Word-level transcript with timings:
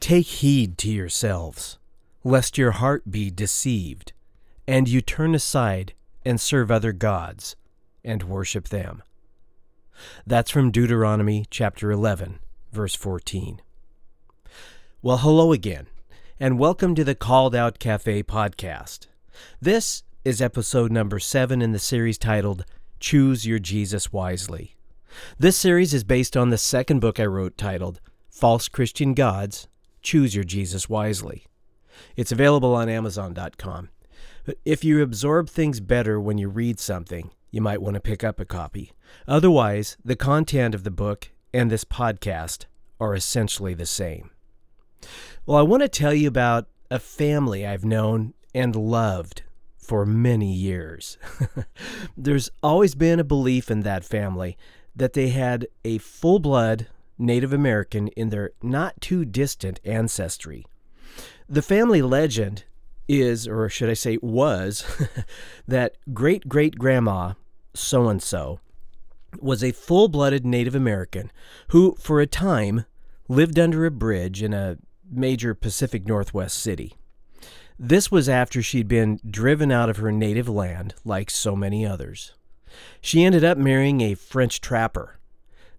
Take 0.00 0.26
heed 0.26 0.76
to 0.78 0.90
yourselves, 0.90 1.78
lest 2.22 2.58
your 2.58 2.72
heart 2.72 3.10
be 3.10 3.30
deceived, 3.30 4.12
and 4.66 4.88
you 4.88 5.00
turn 5.00 5.34
aside 5.34 5.94
and 6.24 6.40
serve 6.40 6.70
other 6.70 6.92
gods 6.92 7.56
and 8.04 8.22
worship 8.24 8.68
them. 8.68 9.02
That's 10.26 10.50
from 10.50 10.70
Deuteronomy 10.70 11.46
chapter 11.50 11.90
11, 11.90 12.40
verse 12.72 12.94
14. 12.94 13.62
Well, 15.00 15.18
hello 15.18 15.52
again, 15.52 15.86
and 16.38 16.58
welcome 16.58 16.94
to 16.94 17.04
the 17.04 17.14
Called 17.14 17.54
Out 17.54 17.78
Cafe 17.78 18.22
podcast. 18.22 19.06
This 19.60 20.02
is 20.24 20.42
episode 20.42 20.92
number 20.92 21.18
seven 21.18 21.62
in 21.62 21.72
the 21.72 21.78
series 21.78 22.18
titled 22.18 22.64
Choose 23.02 23.44
Your 23.44 23.58
Jesus 23.58 24.12
Wisely. 24.12 24.76
This 25.36 25.56
series 25.56 25.92
is 25.92 26.04
based 26.04 26.36
on 26.36 26.50
the 26.50 26.56
second 26.56 27.00
book 27.00 27.18
I 27.18 27.26
wrote 27.26 27.58
titled 27.58 28.00
False 28.30 28.68
Christian 28.68 29.12
Gods 29.12 29.66
Choose 30.02 30.36
Your 30.36 30.44
Jesus 30.44 30.88
Wisely. 30.88 31.44
It's 32.14 32.30
available 32.30 32.76
on 32.76 32.88
Amazon.com. 32.88 33.88
But 34.44 34.58
if 34.64 34.84
you 34.84 35.02
absorb 35.02 35.48
things 35.50 35.80
better 35.80 36.20
when 36.20 36.38
you 36.38 36.48
read 36.48 36.78
something, 36.78 37.32
you 37.50 37.60
might 37.60 37.82
want 37.82 37.94
to 37.94 38.00
pick 38.00 38.22
up 38.22 38.38
a 38.38 38.44
copy. 38.44 38.92
Otherwise, 39.26 39.96
the 40.04 40.14
content 40.14 40.72
of 40.72 40.84
the 40.84 40.92
book 40.92 41.30
and 41.52 41.72
this 41.72 41.84
podcast 41.84 42.66
are 43.00 43.16
essentially 43.16 43.74
the 43.74 43.84
same. 43.84 44.30
Well, 45.44 45.58
I 45.58 45.62
want 45.62 45.82
to 45.82 45.88
tell 45.88 46.14
you 46.14 46.28
about 46.28 46.68
a 46.88 47.00
family 47.00 47.66
I've 47.66 47.84
known 47.84 48.34
and 48.54 48.76
loved 48.76 49.42
for 49.82 50.06
many 50.06 50.52
years. 50.52 51.18
There's 52.16 52.50
always 52.62 52.94
been 52.94 53.20
a 53.20 53.24
belief 53.24 53.70
in 53.70 53.80
that 53.80 54.04
family 54.04 54.56
that 54.94 55.12
they 55.12 55.28
had 55.28 55.66
a 55.84 55.98
full 55.98 56.38
blood 56.38 56.86
Native 57.18 57.52
American 57.52 58.08
in 58.08 58.30
their 58.30 58.52
not 58.62 59.00
too 59.00 59.24
distant 59.24 59.80
ancestry. 59.84 60.64
The 61.48 61.62
family 61.62 62.00
legend 62.00 62.64
is, 63.08 63.46
or 63.46 63.68
should 63.68 63.90
I 63.90 63.94
say, 63.94 64.18
was, 64.22 64.84
that 65.68 65.96
great 66.12 66.48
great 66.48 66.78
grandma 66.78 67.34
so 67.74 68.08
and 68.08 68.22
so 68.22 68.60
was 69.40 69.64
a 69.64 69.72
full 69.72 70.08
blooded 70.08 70.44
Native 70.44 70.74
American 70.74 71.30
who, 71.68 71.96
for 71.98 72.20
a 72.20 72.26
time, 72.26 72.84
lived 73.28 73.58
under 73.58 73.86
a 73.86 73.90
bridge 73.90 74.42
in 74.42 74.52
a 74.52 74.76
major 75.10 75.54
Pacific 75.54 76.06
Northwest 76.06 76.58
city. 76.58 76.94
This 77.84 78.10
was 78.10 78.28
after 78.28 78.62
she'd 78.62 78.88
been 78.88 79.20
driven 79.28 79.70
out 79.70 79.90
of 79.90 79.96
her 79.98 80.12
native 80.12 80.48
land, 80.48 80.94
like 81.04 81.30
so 81.30 81.56
many 81.56 81.84
others. 81.84 82.32
She 83.00 83.24
ended 83.24 83.44
up 83.44 83.58
marrying 83.58 84.00
a 84.00 84.14
French 84.14 84.60
trapper 84.60 85.18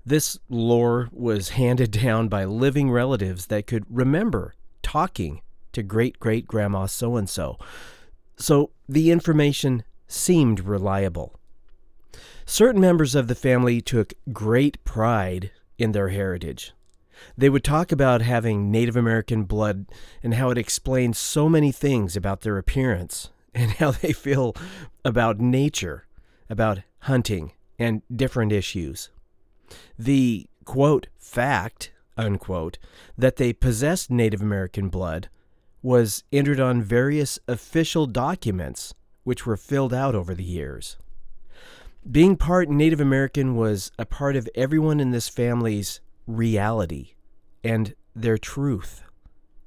this 0.06 0.38
lore 0.50 1.10
was 1.12 1.50
handed 1.62 1.92
down 1.92 2.28
by 2.28 2.46
living 2.46 2.92
relatives 2.92 3.48
that 3.48 3.68
could 3.68 3.86
remember 3.90 4.54
talking 4.82 5.42
to 5.72 5.82
great 5.82 6.20
great 6.20 6.48
grandma 6.48 6.86
so 6.86 7.16
and 7.16 7.30
so. 7.30 7.58
So 8.36 8.72
the 8.88 9.12
information 9.12 9.84
seemed 10.08 10.60
reliable. 10.60 11.40
Certain 12.46 12.82
members 12.82 13.16
of 13.16 13.28
the 13.28 13.36
family 13.36 13.80
took 13.82 14.14
great 14.32 14.84
pride 14.84 15.52
in 15.78 15.94
their 15.94 16.10
heritage. 16.10 16.74
They 17.38 17.50
would 17.50 17.64
talk 17.64 17.92
about 17.92 18.22
having 18.22 18.72
Native 18.72 18.96
American 18.96 19.44
blood 19.44 19.86
and 20.22 20.36
how 20.36 20.50
it 20.50 20.58
explains 20.58 21.18
so 21.18 21.50
many 21.50 21.72
things 21.72 22.16
about 22.16 22.42
their 22.42 22.58
appearance 22.58 23.30
and 23.54 23.72
how 23.72 23.92
they 23.92 24.14
feel 24.14 24.56
about 25.06 25.40
nature, 25.40 26.06
about 26.50 26.80
hunting, 27.00 27.52
and 27.80 28.02
different 28.14 28.52
issues. 28.52 29.10
The 29.98 30.48
quote 30.66 31.08
fact 31.18 31.92
unquote 32.18 32.78
that 33.18 33.38
they 33.38 33.54
possessed 33.54 34.12
Native 34.12 34.42
American 34.42 34.90
blood 34.90 35.30
was 35.82 36.24
entered 36.32 36.60
on 36.60 36.82
various 36.82 37.40
official 37.48 38.06
documents 38.06 38.94
which 39.24 39.46
were 39.46 39.58
filled 39.58 39.94
out 39.94 40.16
over 40.16 40.34
the 40.34 40.44
years. 40.44 40.98
Being 42.10 42.36
part 42.36 42.70
Native 42.70 43.00
American 43.00 43.56
was 43.56 43.92
a 43.98 44.06
part 44.06 44.36
of 44.36 44.50
everyone 44.56 45.00
in 45.00 45.12
this 45.12 45.30
family's 45.30 46.02
reality 46.28 47.13
and 47.64 47.96
their 48.16 48.38
truth. 48.38 49.04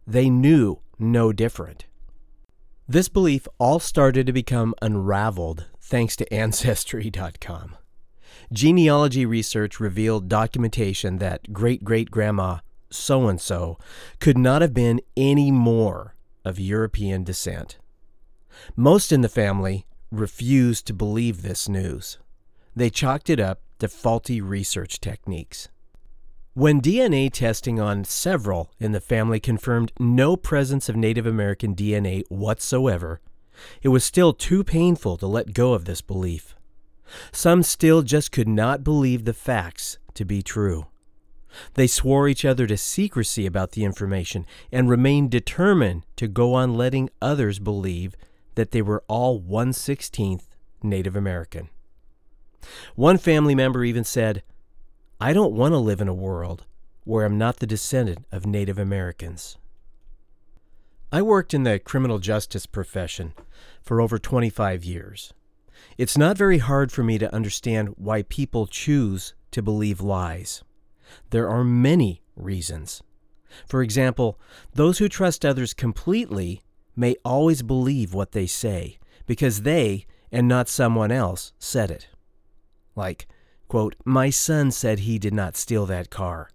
They 0.07 0.31
knew 0.31 0.81
no 0.99 1.33
different. 1.33 1.87
This 2.89 3.09
belief 3.09 3.49
all 3.59 3.81
started 3.81 4.27
to 4.27 4.33
become 4.33 4.75
unraveled 4.81 5.67
thanks 5.81 6.15
to 6.17 6.33
Ancestry.com. 6.35 7.77
Genealogy 8.53 9.27
research 9.27 9.81
revealed 9.81 10.29
documentation 10.29 11.19
that 11.19 11.53
great 11.53 11.83
great 11.83 12.11
grandma 12.11 12.59
so 12.91 13.27
and 13.27 13.41
so 13.41 13.79
could 14.21 14.39
not 14.39 14.63
have 14.63 14.73
been 14.73 15.01
any 15.17 15.51
more 15.51 16.15
of 16.45 16.61
European 16.61 17.25
descent. 17.25 17.79
Most 18.77 19.11
in 19.11 19.21
the 19.21 19.29
family 19.29 19.87
refused 20.13 20.87
to 20.87 20.95
believe 20.95 21.43
this 21.43 21.69
news. 21.69 22.19
They 22.75 22.91
chalked 22.91 23.29
it 23.29 23.41
up 23.41 23.61
to 23.81 23.89
faulty 23.89 24.41
research 24.41 25.01
techniques. 25.01 25.69
When 26.57 26.81
DNA 26.81 27.31
testing 27.31 27.79
on 27.79 28.05
several 28.05 28.73
in 28.81 28.93
the 28.93 28.99
family 28.99 29.39
confirmed 29.39 29.93
no 30.01 30.39
presence 30.39 30.89
of 30.89 30.97
Native 30.97 31.27
American 31.27 31.75
DNA 31.75 32.23
whatsoever, 32.31 33.21
it 33.83 33.89
was 33.89 34.05
still 34.05 34.33
too 34.33 34.65
painful 34.65 35.19
to 35.19 35.27
let 35.27 35.53
go 35.53 35.75
of 35.75 35.85
this 35.85 36.01
belief. 36.01 36.55
Some 37.31 37.63
still 37.63 38.01
just 38.01 38.33
could 38.33 38.49
not 38.49 38.83
believe 38.83 39.27
the 39.27 39.35
facts 39.35 39.99
to 40.15 40.25
be 40.25 40.41
true. 40.41 40.87
They 41.75 41.87
swore 41.87 42.27
each 42.27 42.47
other 42.47 42.67
to 42.69 42.79
secrecy 42.79 43.45
about 43.45 43.73
the 43.73 43.85
information 43.85 44.47
and 44.73 44.89
remained 44.89 45.31
determined 45.31 46.07
to 46.17 46.27
go 46.27 46.55
on 46.55 46.73
letting 46.73 47.11
others 47.21 47.59
believe 47.59 48.17
that 48.55 48.71
they 48.71 48.81
were 48.81 49.05
all 49.09 49.39
116th 49.39 50.47
Native 50.83 51.17
American. 51.17 51.69
One 52.95 53.19
family 53.19 53.55
member 53.55 53.85
even 53.85 54.05
said, 54.05 54.43
I 55.19 55.33
don't 55.33 55.55
want 55.55 55.73
to 55.73 55.79
live 55.79 56.03
in 56.03 56.09
a 56.09 56.15
world 56.15 56.67
where 57.05 57.25
I'm 57.25 57.39
not 57.39 57.57
the 57.57 57.67
descendant 57.67 58.27
of 58.31 58.45
Native 58.45 58.79
Americans. 58.79 59.57
I 61.11 61.23
worked 61.23 61.55
in 61.55 61.63
the 61.63 61.79
criminal 61.79 62.19
justice 62.19 62.67
profession 62.67 63.33
for 63.81 64.03
over 64.03 64.19
25 64.19 64.85
years. 64.85 65.33
It's 65.97 66.19
not 66.19 66.37
very 66.37 66.59
hard 66.59 66.93
for 66.93 67.03
me 67.03 67.17
to 67.17 67.35
understand 67.35 67.95
why 67.97 68.25
people 68.25 68.67
choose 68.67 69.35
to 69.53 69.63
believe 69.63 70.03
lies. 70.03 70.63
There 71.31 71.49
are 71.49 71.65
many 71.65 72.21
reasons. 72.37 73.03
For 73.67 73.83
example, 73.83 74.39
those 74.75 74.99
who 74.99 75.09
trust 75.09 75.47
others 75.47 75.73
completely 75.73 76.61
may 76.95 77.17
always 77.25 77.63
believe 77.63 78.13
what 78.13 78.33
they 78.33 78.47
say 78.47 78.99
because 79.25 79.63
they 79.63 80.05
and 80.31 80.47
not 80.47 80.69
someone 80.69 81.11
else 81.11 81.55
said 81.59 81.91
it. 81.91 82.09
Like, 82.95 83.27
quote, 83.69 83.97
My 84.05 84.31
son 84.31 84.71
said 84.71 85.01
he 85.01 85.19
did 85.19 85.35
not 85.35 85.57
steal 85.57 85.87
that 85.87 86.11
car, 86.11 86.51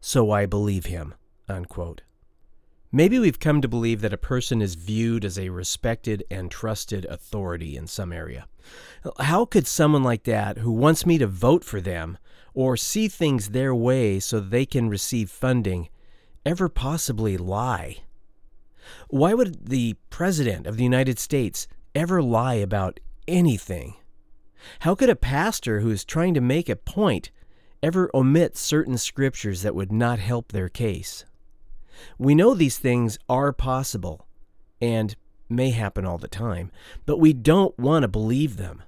so 0.00 0.30
I 0.30 0.46
believe 0.46 0.86
him. 0.86 1.14
Unquote. 1.48 2.02
Maybe 2.92 3.18
we've 3.18 3.40
come 3.40 3.60
to 3.60 3.68
believe 3.68 4.00
that 4.00 4.12
a 4.12 4.18
person 4.18 4.62
is 4.62 4.74
viewed 4.74 5.24
as 5.24 5.38
a 5.38 5.50
respected 5.50 6.24
and 6.30 6.50
trusted 6.50 7.04
authority 7.06 7.76
in 7.76 7.86
some 7.86 8.12
area. 8.12 8.46
How 9.18 9.44
could 9.44 9.66
someone 9.66 10.02
like 10.02 10.22
that, 10.24 10.58
who 10.58 10.72
wants 10.72 11.04
me 11.04 11.18
to 11.18 11.26
vote 11.26 11.62
for 11.62 11.80
them 11.80 12.16
or 12.54 12.76
see 12.76 13.08
things 13.08 13.50
their 13.50 13.74
way 13.74 14.18
so 14.18 14.40
they 14.40 14.64
can 14.64 14.88
receive 14.88 15.30
funding, 15.30 15.88
ever 16.44 16.68
possibly 16.68 17.36
lie? 17.36 17.98
Why 19.08 19.34
would 19.34 19.68
the 19.68 19.96
President 20.10 20.66
of 20.66 20.76
the 20.76 20.84
United 20.84 21.18
States 21.18 21.66
ever 21.94 22.22
lie 22.22 22.54
about 22.54 23.00
anything? 23.28 23.96
How 24.80 24.94
could 24.94 25.10
a 25.10 25.16
pastor 25.16 25.80
who 25.80 25.90
is 25.90 26.04
trying 26.04 26.34
to 26.34 26.40
make 26.40 26.68
a 26.68 26.76
point 26.76 27.30
ever 27.82 28.10
omit 28.14 28.56
certain 28.56 28.98
scriptures 28.98 29.62
that 29.62 29.74
would 29.74 29.92
not 29.92 30.18
help 30.18 30.52
their 30.52 30.68
case? 30.68 31.24
We 32.18 32.34
know 32.34 32.54
these 32.54 32.78
things 32.78 33.18
are 33.28 33.52
possible 33.52 34.26
and 34.80 35.16
may 35.48 35.70
happen 35.70 36.04
all 36.04 36.18
the 36.18 36.28
time, 36.28 36.70
but 37.04 37.18
we 37.18 37.32
don't 37.32 37.78
want 37.78 38.02
to 38.02 38.08
believe 38.08 38.56
them. 38.56 38.82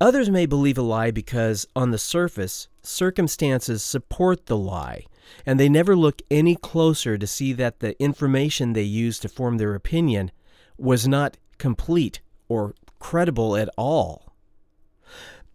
Others 0.00 0.30
may 0.30 0.46
believe 0.46 0.78
a 0.78 0.82
lie 0.82 1.10
because, 1.10 1.66
on 1.76 1.90
the 1.90 1.98
surface, 1.98 2.68
circumstances 2.82 3.82
support 3.82 4.46
the 4.46 4.56
lie, 4.56 5.04
and 5.44 5.60
they 5.60 5.68
never 5.68 5.94
look 5.94 6.22
any 6.30 6.56
closer 6.56 7.18
to 7.18 7.26
see 7.26 7.52
that 7.52 7.80
the 7.80 8.00
information 8.02 8.72
they 8.72 8.82
used 8.82 9.22
to 9.22 9.28
form 9.28 9.58
their 9.58 9.74
opinion 9.74 10.30
was 10.78 11.06
not 11.06 11.36
complete 11.58 12.20
or 12.48 12.74
credible 12.98 13.56
at 13.56 13.68
all. 13.76 14.29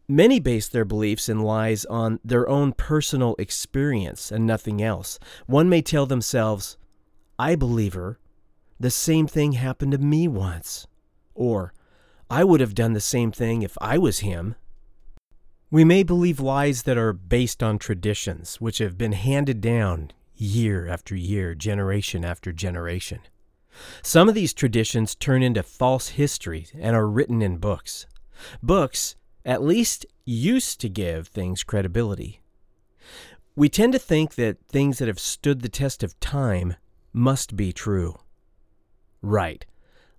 Many 0.08 0.40
base 0.40 0.68
their 0.68 0.86
beliefs 0.86 1.28
and 1.30 1.44
lies 1.44 1.84
on 1.86 2.20
their 2.24 2.48
own 2.48 2.74
personal 2.74 3.36
experience 3.40 4.32
and 4.32 4.46
nothing 4.46 4.82
else. 4.82 5.18
One 5.48 5.68
may 5.68 5.82
tell 5.82 6.06
themselves, 6.06 6.78
I 7.40 7.56
believe 7.56 7.94
her. 7.96 8.20
The 8.80 8.92
same 8.92 9.26
thing 9.26 9.54
happened 9.54 9.94
to 9.94 9.98
me 9.98 10.28
once. 10.28 10.86
Or, 11.34 11.74
I 12.30 12.44
would 12.44 12.60
have 12.60 12.76
done 12.76 12.94
the 12.94 13.02
same 13.02 13.32
thing 13.32 13.62
if 13.62 13.78
I 13.82 13.98
was 13.98 14.20
him. 14.20 14.56
We 15.72 15.84
may 15.84 16.04
believe 16.04 16.40
lies 16.40 16.84
that 16.84 16.98
are 16.98 17.14
based 17.14 17.64
on 17.64 17.80
traditions, 17.80 18.62
which 18.62 18.78
have 18.78 18.98
been 18.98 19.14
handed 19.14 19.60
down 19.60 20.12
year 20.36 20.88
after 20.88 21.16
year, 21.16 21.56
generation 21.56 22.24
after 22.24 22.52
generation. 22.52 23.22
Some 24.02 24.30
of 24.30 24.36
these 24.36 24.54
traditions 24.54 25.16
turn 25.16 25.42
into 25.42 25.64
false 25.64 26.10
history 26.10 26.68
and 26.80 26.96
are 26.96 27.08
written 27.08 27.42
in 27.42 27.58
books. 27.58 28.06
Books, 28.62 29.16
at 29.46 29.64
least, 29.64 30.06
used 30.26 30.82
to 30.82 30.90
give 30.90 31.28
things 31.28 31.64
credibility. 31.64 32.42
We 33.56 33.70
tend 33.70 33.94
to 33.94 34.00
think 34.00 34.36
that 34.36 34.58
things 34.68 34.98
that 34.98 35.08
have 35.08 35.20
stood 35.20 35.62
the 35.62 35.70
test 35.70 36.04
of 36.04 36.20
time 36.20 36.76
must 37.14 37.56
be 37.56 37.72
true. 37.72 38.18
Right, 39.22 39.66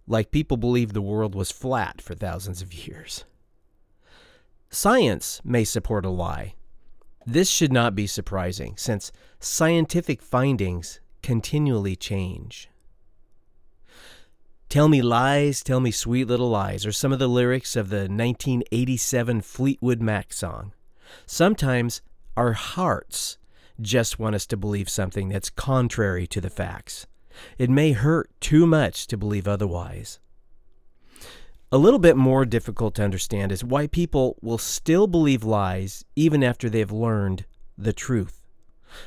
like 0.07 0.31
people 0.31 0.57
believed 0.57 0.95
the 0.95 1.03
world 1.03 1.35
was 1.35 1.51
flat 1.51 2.01
for 2.01 2.15
thousands 2.15 2.63
of 2.63 2.73
years. 2.73 3.25
Science 4.71 5.41
may 5.45 5.65
support 5.65 6.07
a 6.07 6.11
lie. 6.11 6.55
This 7.27 7.51
should 7.51 7.73
not 7.73 7.95
be 7.95 8.07
surprising, 8.07 8.75
since 8.77 9.11
scientific 9.41 10.23
findings 10.23 11.01
continually 11.23 11.97
change. 11.97 12.71
Tell 14.69 14.89
Me 14.89 15.01
Lies, 15.01 15.63
Tell 15.63 15.79
Me 15.79 15.93
Sweet 15.93 16.27
Little 16.27 16.51
Lies 16.51 16.85
are 16.85 16.93
some 16.93 17.13
of 17.13 17.21
the 17.21 17.29
lyrics 17.29 17.77
of 17.77 17.89
the 17.89 18.09
1987 18.09 19.41
Fleetwood 19.41 20.03
Mac 20.03 20.33
song. 20.33 20.73
Sometimes 21.25 22.03
our 22.37 22.53
hearts 22.53 23.39
just 23.81 24.19
want 24.19 24.35
us 24.35 24.45
to 24.47 24.57
believe 24.57 24.89
something 24.89 25.29
that's 25.29 25.51
contrary 25.51 26.27
to 26.27 26.41
the 26.41 26.51
facts. 26.51 27.07
It 27.59 27.71
may 27.71 27.93
hurt 27.93 28.29
too 28.41 28.67
much 28.67 29.07
to 29.07 29.17
believe 29.17 29.47
otherwise. 29.47 30.19
A 31.71 31.79
little 31.79 32.01
bit 32.01 32.17
more 32.17 32.45
difficult 32.45 32.97
to 32.97 33.05
understand 33.05 33.53
is 33.53 33.63
why 33.63 33.87
people 33.87 34.37
will 34.43 34.59
still 34.59 35.07
believe 35.07 35.45
lies 35.45 36.05
even 36.17 36.43
after 36.43 36.69
they've 36.69 36.91
learned 36.91 37.45
the 37.79 37.93
truth. 37.93 38.43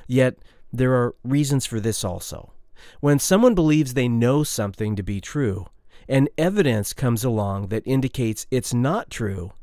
Yet, 0.08 0.38
there 0.72 0.94
are 0.94 1.16
reasons 1.22 1.66
for 1.66 1.82
this 1.82 2.06
also. 2.06 2.54
When 3.00 3.20
someone 3.20 3.56
believes 3.56 3.94
they 3.94 4.08
know 4.08 4.44
something 4.44 4.96
to 4.96 5.04
be 5.04 5.22
true, 5.22 5.68
and 6.08 6.30
evidence 6.38 6.94
comes 6.94 7.24
along 7.24 7.68
that 7.68 7.84
indicates 7.86 8.48
it's 8.50 8.74
not 8.74 9.10
true, 9.10 9.54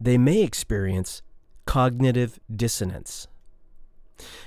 they 0.00 0.18
may 0.18 0.42
experience 0.42 1.22
cognitive 1.64 2.38
dissonance. 2.54 3.28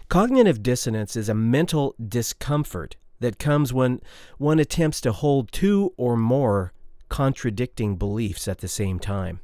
Cognitive 0.08 0.64
dissonance 0.64 1.16
is 1.16 1.30
a 1.30 1.34
mental 1.34 1.96
discomfort 2.04 2.96
that 3.20 3.40
comes 3.40 3.74
when 3.74 4.00
one 4.38 4.60
attempts 4.60 5.02
to 5.02 5.12
hold 5.12 5.52
two 5.52 5.94
or 5.98 6.16
more 6.16 6.74
contradicting 7.10 7.96
beliefs 7.96 8.48
at 8.48 8.60
the 8.60 8.68
same 8.68 9.00
time. 9.00 9.40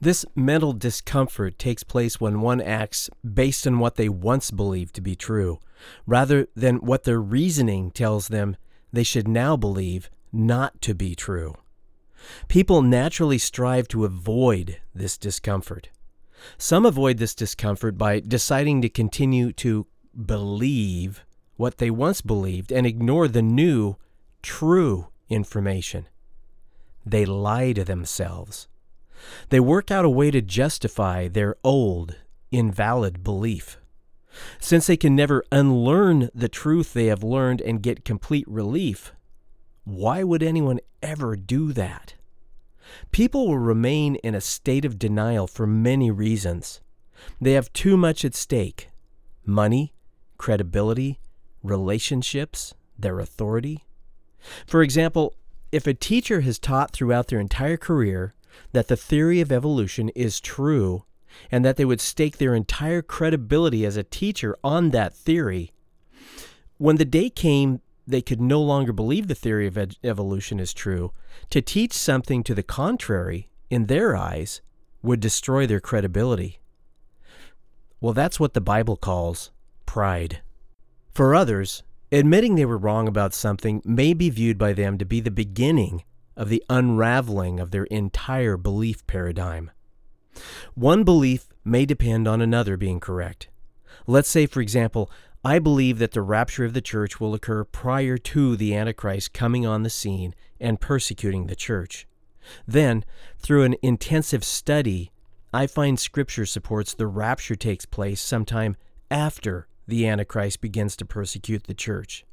This 0.00 0.24
mental 0.34 0.72
discomfort 0.72 1.58
takes 1.58 1.82
place 1.82 2.20
when 2.20 2.40
one 2.40 2.60
acts 2.60 3.08
based 3.22 3.66
on 3.66 3.78
what 3.78 3.96
they 3.96 4.08
once 4.08 4.50
believed 4.50 4.94
to 4.96 5.00
be 5.00 5.16
true, 5.16 5.60
rather 6.06 6.48
than 6.54 6.76
what 6.76 7.04
their 7.04 7.20
reasoning 7.20 7.90
tells 7.90 8.28
them 8.28 8.56
they 8.92 9.02
should 9.02 9.28
now 9.28 9.56
believe 9.56 10.10
not 10.32 10.80
to 10.82 10.94
be 10.94 11.14
true. 11.14 11.54
People 12.48 12.82
naturally 12.82 13.38
strive 13.38 13.88
to 13.88 14.04
avoid 14.04 14.80
this 14.94 15.18
discomfort. 15.18 15.90
Some 16.58 16.84
avoid 16.84 17.18
this 17.18 17.34
discomfort 17.34 17.96
by 17.96 18.20
deciding 18.20 18.82
to 18.82 18.88
continue 18.88 19.52
to 19.54 19.86
believe 20.14 21.24
what 21.56 21.78
they 21.78 21.90
once 21.90 22.20
believed 22.20 22.72
and 22.72 22.86
ignore 22.86 23.28
the 23.28 23.42
new, 23.42 23.96
true 24.42 25.08
information. 25.28 26.06
They 27.06 27.24
lie 27.24 27.72
to 27.72 27.84
themselves. 27.84 28.68
They 29.50 29.60
work 29.60 29.90
out 29.90 30.04
a 30.04 30.10
way 30.10 30.30
to 30.30 30.42
justify 30.42 31.28
their 31.28 31.56
old, 31.62 32.16
invalid 32.50 33.22
belief. 33.22 33.78
Since 34.60 34.86
they 34.86 34.96
can 34.96 35.14
never 35.14 35.44
unlearn 35.52 36.30
the 36.34 36.48
truth 36.48 36.92
they 36.92 37.06
have 37.06 37.22
learned 37.22 37.60
and 37.60 37.82
get 37.82 38.04
complete 38.04 38.46
relief, 38.48 39.12
why 39.84 40.22
would 40.22 40.42
anyone 40.42 40.80
ever 41.02 41.36
do 41.36 41.72
that? 41.72 42.14
People 43.12 43.46
will 43.46 43.58
remain 43.58 44.16
in 44.16 44.34
a 44.34 44.40
state 44.40 44.84
of 44.84 44.98
denial 44.98 45.46
for 45.46 45.66
many 45.66 46.10
reasons. 46.10 46.80
They 47.40 47.52
have 47.52 47.72
too 47.72 47.96
much 47.96 48.24
at 48.24 48.34
stake 48.34 48.90
money, 49.46 49.92
credibility, 50.38 51.20
relationships, 51.62 52.74
their 52.98 53.20
authority. 53.20 53.84
For 54.66 54.82
example, 54.82 55.34
if 55.70 55.86
a 55.86 55.94
teacher 55.94 56.40
has 56.42 56.58
taught 56.58 56.92
throughout 56.92 57.28
their 57.28 57.40
entire 57.40 57.76
career 57.76 58.34
that 58.72 58.88
the 58.88 58.96
theory 58.96 59.40
of 59.40 59.52
evolution 59.52 60.08
is 60.10 60.40
true 60.40 61.04
and 61.50 61.64
that 61.64 61.76
they 61.76 61.84
would 61.84 62.00
stake 62.00 62.38
their 62.38 62.54
entire 62.54 63.02
credibility 63.02 63.84
as 63.84 63.96
a 63.96 64.02
teacher 64.02 64.56
on 64.62 64.90
that 64.90 65.14
theory, 65.14 65.72
when 66.78 66.96
the 66.96 67.04
day 67.04 67.30
came 67.30 67.80
they 68.06 68.22
could 68.22 68.40
no 68.40 68.60
longer 68.60 68.92
believe 68.92 69.28
the 69.28 69.34
theory 69.34 69.66
of 69.66 69.78
ed- 69.78 69.96
evolution 70.04 70.60
is 70.60 70.74
true, 70.74 71.12
to 71.50 71.62
teach 71.62 71.92
something 71.92 72.42
to 72.42 72.54
the 72.54 72.62
contrary, 72.62 73.48
in 73.70 73.86
their 73.86 74.14
eyes, 74.14 74.60
would 75.02 75.20
destroy 75.20 75.66
their 75.66 75.80
credibility. 75.80 76.60
Well, 78.00 78.12
that's 78.12 78.38
what 78.38 78.54
the 78.54 78.60
Bible 78.60 78.96
calls 78.96 79.50
pride. 79.86 80.42
For 81.14 81.34
others, 81.34 81.82
admitting 82.12 82.54
they 82.54 82.66
were 82.66 82.78
wrong 82.78 83.08
about 83.08 83.32
something 83.32 83.80
may 83.84 84.12
be 84.12 84.30
viewed 84.30 84.58
by 84.58 84.72
them 84.72 84.98
to 84.98 85.04
be 85.04 85.20
the 85.20 85.30
beginning 85.30 86.04
of 86.36 86.48
the 86.48 86.62
unraveling 86.68 87.60
of 87.60 87.70
their 87.70 87.84
entire 87.84 88.56
belief 88.56 89.06
paradigm. 89.06 89.70
One 90.74 91.04
belief 91.04 91.46
may 91.64 91.86
depend 91.86 92.28
on 92.28 92.40
another 92.40 92.76
being 92.76 93.00
correct. 93.00 93.48
Let's 94.06 94.28
say, 94.28 94.46
for 94.46 94.60
example, 94.60 95.10
I 95.44 95.58
believe 95.58 95.98
that 95.98 96.12
the 96.12 96.22
rapture 96.22 96.64
of 96.64 96.72
the 96.72 96.80
church 96.80 97.20
will 97.20 97.34
occur 97.34 97.64
prior 97.64 98.16
to 98.18 98.56
the 98.56 98.74
Antichrist 98.74 99.32
coming 99.32 99.66
on 99.66 99.82
the 99.82 99.90
scene 99.90 100.34
and 100.58 100.80
persecuting 100.80 101.46
the 101.46 101.56
church. 101.56 102.06
Then, 102.66 103.04
through 103.38 103.64
an 103.64 103.76
intensive 103.82 104.44
study, 104.44 105.10
I 105.52 105.66
find 105.66 106.00
Scripture 106.00 106.46
supports 106.46 106.94
the 106.94 107.06
rapture 107.06 107.56
takes 107.56 107.86
place 107.86 108.20
sometime 108.20 108.76
after 109.10 109.68
the 109.86 110.06
Antichrist 110.06 110.60
begins 110.60 110.96
to 110.96 111.04
persecute 111.04 111.64
the 111.64 111.74
church. 111.74 112.24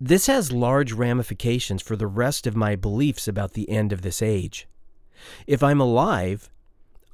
This 0.00 0.26
has 0.26 0.52
large 0.52 0.92
ramifications 0.92 1.80
for 1.80 1.96
the 1.96 2.06
rest 2.06 2.46
of 2.46 2.56
my 2.56 2.76
beliefs 2.76 3.28
about 3.28 3.52
the 3.52 3.70
end 3.70 3.92
of 3.92 4.02
this 4.02 4.20
age. 4.20 4.66
If 5.46 5.62
I'm 5.62 5.80
alive, 5.80 6.50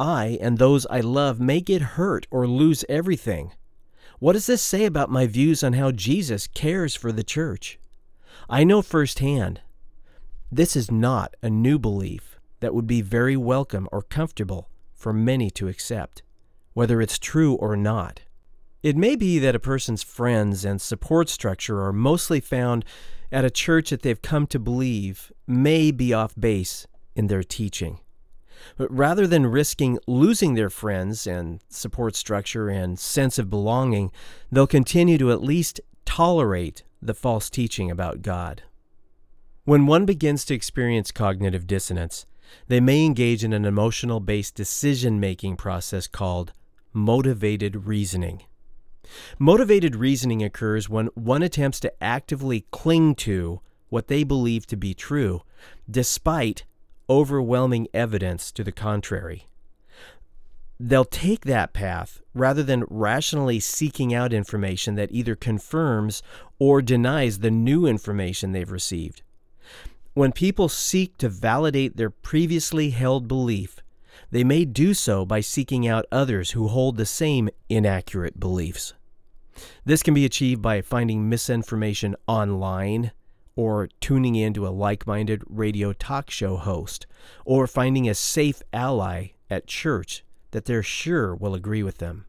I 0.00 0.38
and 0.40 0.56
those 0.56 0.86
I 0.86 1.00
love 1.00 1.38
may 1.40 1.60
get 1.60 1.82
hurt 1.82 2.26
or 2.30 2.46
lose 2.48 2.86
everything. 2.88 3.52
What 4.18 4.32
does 4.32 4.46
this 4.46 4.62
say 4.62 4.86
about 4.86 5.10
my 5.10 5.26
views 5.26 5.62
on 5.62 5.74
how 5.74 5.92
Jesus 5.92 6.46
cares 6.46 6.96
for 6.96 7.12
the 7.12 7.22
church? 7.22 7.78
I 8.48 8.64
know 8.64 8.80
firsthand 8.80 9.60
this 10.50 10.74
is 10.74 10.90
not 10.90 11.36
a 11.42 11.50
new 11.50 11.78
belief 11.78 12.40
that 12.60 12.74
would 12.74 12.86
be 12.86 13.02
very 13.02 13.36
welcome 13.36 13.88
or 13.92 14.02
comfortable 14.02 14.70
for 14.94 15.12
many 15.12 15.50
to 15.50 15.68
accept, 15.68 16.22
whether 16.72 17.00
it's 17.02 17.18
true 17.18 17.54
or 17.56 17.76
not. 17.76 18.22
It 18.82 18.96
may 18.96 19.16
be 19.16 19.38
that 19.38 19.54
a 19.54 19.60
person's 19.60 20.02
friends 20.02 20.64
and 20.64 20.80
support 20.80 21.28
structure 21.28 21.84
are 21.84 21.92
mostly 21.92 22.40
found 22.40 22.86
at 23.30 23.44
a 23.44 23.50
church 23.50 23.90
that 23.90 24.00
they've 24.00 24.22
come 24.22 24.46
to 24.48 24.58
believe 24.58 25.30
may 25.46 25.90
be 25.90 26.14
off 26.14 26.34
base 26.36 26.86
in 27.14 27.26
their 27.26 27.42
teaching. 27.42 28.00
But 28.76 28.90
rather 28.90 29.26
than 29.26 29.46
risking 29.46 29.98
losing 30.06 30.54
their 30.54 30.70
friends 30.70 31.26
and 31.26 31.60
support 31.68 32.16
structure 32.16 32.68
and 32.68 32.98
sense 32.98 33.38
of 33.38 33.50
belonging, 33.50 34.12
they'll 34.50 34.66
continue 34.66 35.18
to 35.18 35.32
at 35.32 35.42
least 35.42 35.80
tolerate 36.04 36.82
the 37.00 37.14
false 37.14 37.48
teaching 37.50 37.90
about 37.90 38.22
God. 38.22 38.62
When 39.64 39.86
one 39.86 40.04
begins 40.04 40.44
to 40.46 40.54
experience 40.54 41.12
cognitive 41.12 41.66
dissonance, 41.66 42.26
they 42.68 42.80
may 42.80 43.04
engage 43.04 43.44
in 43.44 43.52
an 43.52 43.64
emotional 43.64 44.20
based 44.20 44.54
decision 44.54 45.20
making 45.20 45.56
process 45.56 46.06
called 46.06 46.52
motivated 46.92 47.86
reasoning. 47.86 48.42
Motivated 49.38 49.96
reasoning 49.96 50.42
occurs 50.42 50.88
when 50.88 51.06
one 51.14 51.42
attempts 51.42 51.80
to 51.80 52.02
actively 52.02 52.66
cling 52.70 53.14
to 53.16 53.60
what 53.88 54.08
they 54.08 54.24
believe 54.24 54.66
to 54.66 54.76
be 54.76 54.94
true, 54.94 55.42
despite 55.90 56.64
overwhelming 57.10 57.88
evidence 57.92 58.52
to 58.52 58.64
the 58.64 58.72
contrary. 58.72 59.48
They'll 60.78 61.04
take 61.04 61.44
that 61.44 61.74
path 61.74 62.22
rather 62.32 62.62
than 62.62 62.86
rationally 62.88 63.60
seeking 63.60 64.14
out 64.14 64.32
information 64.32 64.94
that 64.94 65.12
either 65.12 65.34
confirms 65.34 66.22
or 66.58 66.80
denies 66.80 67.40
the 67.40 67.50
new 67.50 67.84
information 67.84 68.52
they've 68.52 68.70
received. 68.70 69.20
When 70.14 70.32
people 70.32 70.70
seek 70.70 71.18
to 71.18 71.28
validate 71.28 71.96
their 71.96 72.10
previously 72.10 72.90
held 72.90 73.28
belief, 73.28 73.80
they 74.30 74.44
may 74.44 74.64
do 74.64 74.94
so 74.94 75.26
by 75.26 75.40
seeking 75.40 75.86
out 75.86 76.06
others 76.10 76.52
who 76.52 76.68
hold 76.68 76.96
the 76.96 77.06
same 77.06 77.50
inaccurate 77.68 78.40
beliefs. 78.40 78.94
This 79.84 80.02
can 80.02 80.14
be 80.14 80.24
achieved 80.24 80.62
by 80.62 80.80
finding 80.80 81.28
misinformation 81.28 82.16
online, 82.26 83.12
or 83.60 83.90
tuning 84.00 84.36
in 84.36 84.54
to 84.54 84.66
a 84.66 84.70
like 84.70 85.06
minded 85.06 85.42
radio 85.46 85.92
talk 85.92 86.30
show 86.30 86.56
host, 86.56 87.06
or 87.44 87.66
finding 87.66 88.08
a 88.08 88.14
safe 88.14 88.62
ally 88.72 89.28
at 89.50 89.66
church 89.66 90.24
that 90.52 90.64
they're 90.64 90.82
sure 90.82 91.34
will 91.34 91.54
agree 91.54 91.82
with 91.82 91.98
them. 91.98 92.24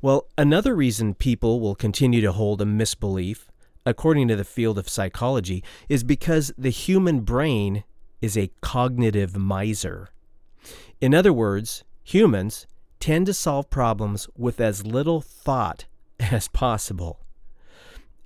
Well, 0.00 0.28
another 0.38 0.74
reason 0.74 1.12
people 1.12 1.60
will 1.60 1.74
continue 1.74 2.22
to 2.22 2.32
hold 2.32 2.62
a 2.62 2.64
misbelief, 2.64 3.50
according 3.84 4.28
to 4.28 4.36
the 4.36 4.44
field 4.44 4.78
of 4.78 4.88
psychology, 4.88 5.62
is 5.90 6.04
because 6.04 6.54
the 6.56 6.70
human 6.70 7.20
brain 7.20 7.84
is 8.22 8.34
a 8.34 8.50
cognitive 8.62 9.36
miser. 9.36 10.08
In 11.02 11.14
other 11.14 11.34
words, 11.34 11.84
humans 12.02 12.66
tend 12.98 13.26
to 13.26 13.34
solve 13.34 13.68
problems 13.68 14.26
with 14.38 14.58
as 14.58 14.86
little 14.86 15.20
thought 15.20 15.84
as 16.18 16.48
possible. 16.48 17.25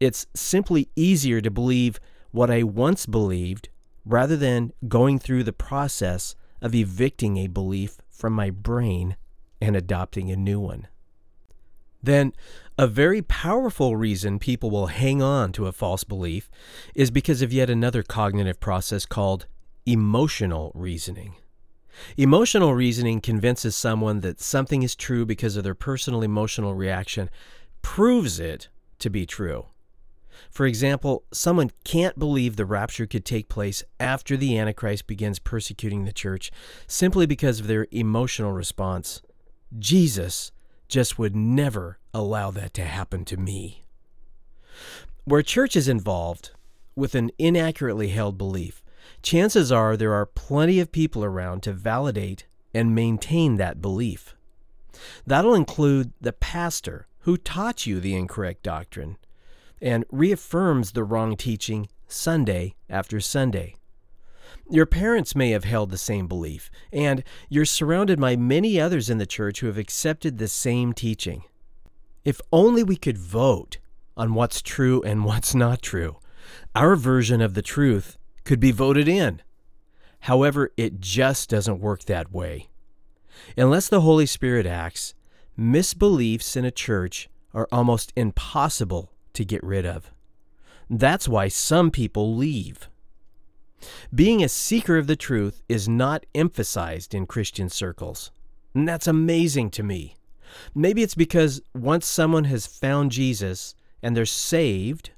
It's 0.01 0.27
simply 0.35 0.89
easier 0.97 1.43
to 1.43 1.51
believe 1.51 2.01
what 2.31 2.51
I 2.51 2.63
once 2.63 3.05
believed 3.05 3.69
rather 4.05 4.37
than 4.37 4.73
going 4.89 5.19
through 5.19 5.45
the 5.45 5.53
process 5.53 6.35
of 6.63 6.75
evicting 6.75 7.37
a 7.37 7.49
belief 7.49 7.99
from 8.09 8.33
my 8.33 8.51
brain 8.51 9.17
and 9.61 9.77
adopting 9.77 10.31
a 10.31 10.37
new 10.37 10.59
one. 10.59 10.89
Then, 12.03 12.33
a 12.79 12.87
very 12.87 13.21
powerful 13.21 13.95
reason 13.95 14.39
people 14.39 14.71
will 14.71 14.87
hang 14.87 15.21
on 15.21 15.53
to 15.53 15.67
a 15.67 15.73
false 15.73 16.03
belief 16.03 16.51
is 16.95 17.11
because 17.11 17.43
of 17.43 17.53
yet 17.53 17.69
another 17.69 18.03
cognitive 18.03 18.59
process 18.59 19.05
called 19.05 19.47
emotional 19.85 20.73
reasoning. 20.75 21.35
Emotional 22.17 22.75
reasoning 22.75 23.21
convinces 23.21 23.77
someone 23.77 24.21
that 24.21 24.41
something 24.41 24.83
is 24.83 24.97
true 24.97 25.27
because 25.27 25.57
of 25.57 25.65
their 25.65 25.75
personal 25.75 26.23
emotional 26.23 26.75
reaction, 26.75 27.29
proves 27.83 28.41
it 28.41 28.69
to 28.99 29.11
be 29.11 29.27
true. 29.27 29.67
For 30.51 30.67
example, 30.67 31.25
someone 31.33 31.71
can't 31.85 32.19
believe 32.19 32.57
the 32.57 32.65
rapture 32.65 33.07
could 33.07 33.25
take 33.25 33.49
place 33.49 33.83
after 33.99 34.37
the 34.37 34.57
Antichrist 34.59 35.07
begins 35.07 35.39
persecuting 35.39 36.05
the 36.05 36.13
church 36.13 36.51
simply 36.87 37.27
because 37.27 37.61
of 37.61 37.67
their 37.67 37.87
emotional 37.91 38.53
response. 38.53 39.23
Jesus 39.79 40.53
just 40.89 41.19
would 41.19 41.37
never 41.37 41.99
allow 42.13 42.51
that 42.51 42.75
to 42.75 42.85
happen 42.85 43.25
to 43.27 43.37
me. 43.37 43.85
Where 45.25 45.43
church 45.43 45.77
is 45.77 45.89
involved 45.89 46.51
with 46.97 47.15
an 47.15 47.31
inaccurately 47.39 48.09
held 48.09 48.37
belief, 48.37 48.83
chances 49.23 49.71
are 49.71 49.97
there 49.97 50.15
are 50.15 50.27
plenty 50.27 50.81
of 50.81 50.93
people 50.93 51.25
around 51.25 51.63
to 51.63 51.73
validate 51.73 52.47
and 52.75 52.95
maintain 52.95 53.57
that 53.57 53.81
belief. 53.81 54.35
That'll 55.27 55.55
include 55.55 56.13
the 56.21 56.33
pastor 56.33 57.07
who 57.21 57.37
taught 57.37 57.87
you 57.87 58.01
the 58.01 58.15
incorrect 58.15 58.63
doctrine 58.63 59.17
and 59.81 60.05
reaffirms 60.11 60.93
the 60.93 61.05
wrong 61.05 61.37
teaching 61.37 61.89
Sunday 62.07 62.75
after 62.89 63.21
Sunday. 63.21 63.77
Your 64.69 64.87
parents 64.87 65.35
may 65.35 65.51
have 65.51 65.65
held 65.65 65.91
the 65.91 65.99
same 65.99 66.29
belief, 66.29 66.71
and 66.93 67.25
you're 67.49 67.65
surrounded 67.65 68.21
by 68.21 68.37
many 68.37 68.81
others 68.81 69.11
in 69.11 69.19
the 69.19 69.27
church 69.27 69.61
who 69.61 69.67
have 69.67 69.79
accepted 69.79 70.39
the 70.39 70.49
same 70.49 70.93
teaching. 70.93 71.43
If 72.25 72.41
only 72.53 72.85
we 72.85 72.97
could 72.97 73.19
vote 73.19 73.79
on 74.17 74.35
what's 74.35 74.63
true 74.63 75.03
and 75.03 75.25
what's 75.25 75.55
not 75.55 75.83
true, 75.83 76.19
our 76.75 76.95
version 76.95 77.41
of 77.41 77.55
the 77.55 77.63
truth 77.63 78.17
could 78.45 78.61
be 78.61 78.71
voted 78.71 79.09
in. 79.09 79.43
However, 80.21 80.71
it 80.77 81.01
just 81.01 81.49
doesn't 81.49 81.81
work 81.81 82.05
that 82.05 82.33
way. 82.33 82.69
Unless 83.57 83.89
the 83.89 84.03
Holy 84.03 84.27
Spirit 84.27 84.67
acts, 84.67 85.15
misbeliefs 85.59 86.57
in 86.57 86.65
a 86.65 86.71
church 86.71 87.29
are 87.55 87.69
almost 87.73 88.13
impossible 88.15 89.13
to 89.35 89.45
get 89.45 89.63
rid 89.63 89.87
of. 89.87 90.13
That's 90.89 91.29
why 91.29 91.49
some 91.49 91.91
people 91.91 92.35
leave. 92.35 92.89
Being 94.15 94.43
a 94.43 94.49
seeker 94.49 94.99
of 94.99 95.07
the 95.07 95.17
truth 95.17 95.63
is 95.69 95.89
not 95.89 96.27
emphasized 96.35 97.15
in 97.15 97.27
Christian 97.27 97.69
circles. 97.69 98.31
And 98.75 98.89
that's 98.89 99.07
amazing 99.07 99.71
to 99.71 99.83
me. 99.83 100.17
Maybe 100.75 101.03
it's 101.03 101.15
because 101.15 101.63
once 101.75 102.07
someone 102.07 102.45
has 102.45 102.67
found 102.67 103.13
Jesus 103.13 103.75
and 104.03 104.17
they're 104.17 104.27
saved 104.27 105.11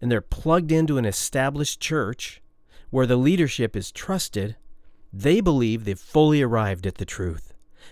and 0.00 0.10
they're 0.10 0.20
plugged 0.20 0.72
into 0.72 0.98
an 0.98 1.04
established 1.04 1.80
church 1.80 2.42
where 2.90 3.06
the 3.06 3.16
leadership 3.16 3.76
is 3.76 3.92
trusted, 3.92 4.56
they 5.12 5.40
believe 5.40 5.84
they've 5.84 5.98
fully 5.98 6.42
arrived 6.42 6.86
at 6.86 6.96
the 6.96 7.04
truth. 7.04 7.49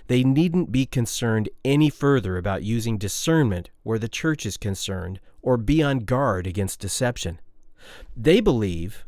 They 0.08 0.24
needn't 0.24 0.72
be 0.72 0.86
concerned 0.86 1.50
any 1.64 1.90
further 1.90 2.38
about 2.38 2.62
using 2.62 2.96
discernment 2.96 3.70
where 3.82 3.98
the 3.98 4.08
church 4.08 4.46
is 4.46 4.56
concerned 4.56 5.20
or 5.42 5.56
be 5.56 5.82
on 5.82 6.00
guard 6.00 6.46
against 6.46 6.80
deception. 6.80 7.40
They 8.16 8.40
believe 8.40 9.04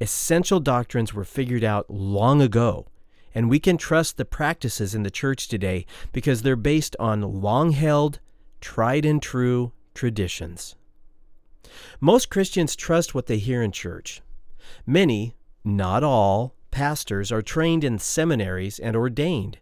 essential 0.00 0.60
doctrines 0.60 1.12
were 1.12 1.24
figured 1.24 1.64
out 1.64 1.90
long 1.90 2.40
ago, 2.40 2.86
and 3.34 3.50
we 3.50 3.58
can 3.58 3.76
trust 3.76 4.16
the 4.16 4.24
practices 4.24 4.94
in 4.94 5.02
the 5.02 5.10
church 5.10 5.48
today 5.48 5.86
because 6.12 6.42
they're 6.42 6.56
based 6.56 6.94
on 7.00 7.42
long 7.42 7.72
held, 7.72 8.20
tried 8.60 9.04
and 9.04 9.20
true 9.20 9.72
traditions. 9.92 10.76
Most 12.00 12.30
Christians 12.30 12.76
trust 12.76 13.12
what 13.12 13.26
they 13.26 13.38
hear 13.38 13.60
in 13.60 13.72
church. 13.72 14.22
Many, 14.86 15.34
not 15.64 16.04
all, 16.04 16.54
pastors 16.70 17.32
are 17.32 17.42
trained 17.42 17.82
in 17.82 17.98
seminaries 17.98 18.78
and 18.78 18.94
ordained. 18.94 19.58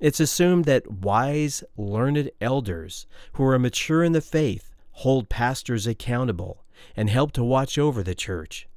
It's 0.00 0.20
assumed 0.20 0.64
that 0.66 0.90
wise, 0.90 1.64
learned 1.76 2.30
elders 2.40 3.06
who 3.34 3.44
are 3.44 3.58
mature 3.58 4.04
in 4.04 4.12
the 4.12 4.20
faith 4.20 4.70
hold 4.92 5.28
pastors 5.28 5.86
accountable 5.86 6.64
and 6.96 7.08
help 7.08 7.32
to 7.32 7.44
watch 7.44 7.78
over 7.78 8.02
the 8.02 8.14
church. 8.14 8.68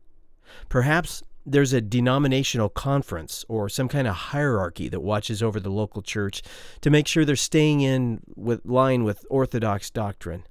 Perhaps 0.69 1.23
there's 1.45 1.73
a 1.73 1.81
denominational 1.81 2.69
conference 2.69 3.45
or 3.47 3.69
some 3.69 3.87
kind 3.87 4.07
of 4.07 4.15
hierarchy 4.15 4.89
that 4.89 5.01
watches 5.01 5.43
over 5.43 5.59
the 5.59 5.69
local 5.69 6.01
church 6.01 6.41
to 6.81 6.89
make 6.89 7.07
sure 7.07 7.23
they're 7.23 7.35
staying 7.35 7.81
in 7.81 8.21
with 8.35 8.65
line 8.65 9.03
with 9.03 9.25
orthodox 9.29 9.89
doctrine. 9.89 10.43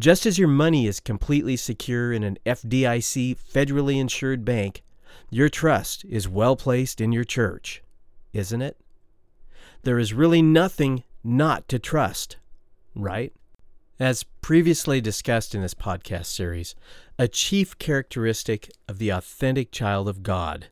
Just 0.00 0.26
as 0.26 0.38
your 0.38 0.48
money 0.48 0.86
is 0.86 1.00
completely 1.00 1.56
secure 1.56 2.12
in 2.12 2.22
an 2.22 2.38
FDIC 2.46 3.36
federally 3.38 4.00
insured 4.00 4.44
bank, 4.44 4.82
your 5.30 5.48
trust 5.48 6.04
is 6.06 6.28
well 6.28 6.56
placed 6.56 7.00
in 7.00 7.12
your 7.12 7.24
church, 7.24 7.82
isn't 8.32 8.62
it? 8.62 8.76
There 9.86 10.00
is 10.00 10.12
really 10.12 10.42
nothing 10.42 11.04
not 11.22 11.68
to 11.68 11.78
trust, 11.78 12.38
right? 12.96 13.32
As 14.00 14.24
previously 14.24 15.00
discussed 15.00 15.54
in 15.54 15.62
this 15.62 15.74
podcast 15.74 16.26
series, 16.26 16.74
a 17.20 17.28
chief 17.28 17.78
characteristic 17.78 18.68
of 18.88 18.98
the 18.98 19.10
authentic 19.10 19.70
child 19.70 20.08
of 20.08 20.24
God 20.24 20.70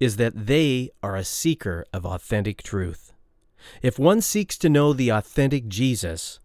is 0.00 0.16
that 0.16 0.46
they 0.46 0.90
are 1.00 1.14
a 1.14 1.22
seeker 1.22 1.86
of 1.92 2.04
authentic 2.04 2.64
truth. 2.64 3.12
If 3.82 4.00
one 4.00 4.20
seeks 4.20 4.58
to 4.58 4.68
know 4.68 4.92
the 4.92 5.10
authentic 5.10 5.68
Jesus, 5.68 6.40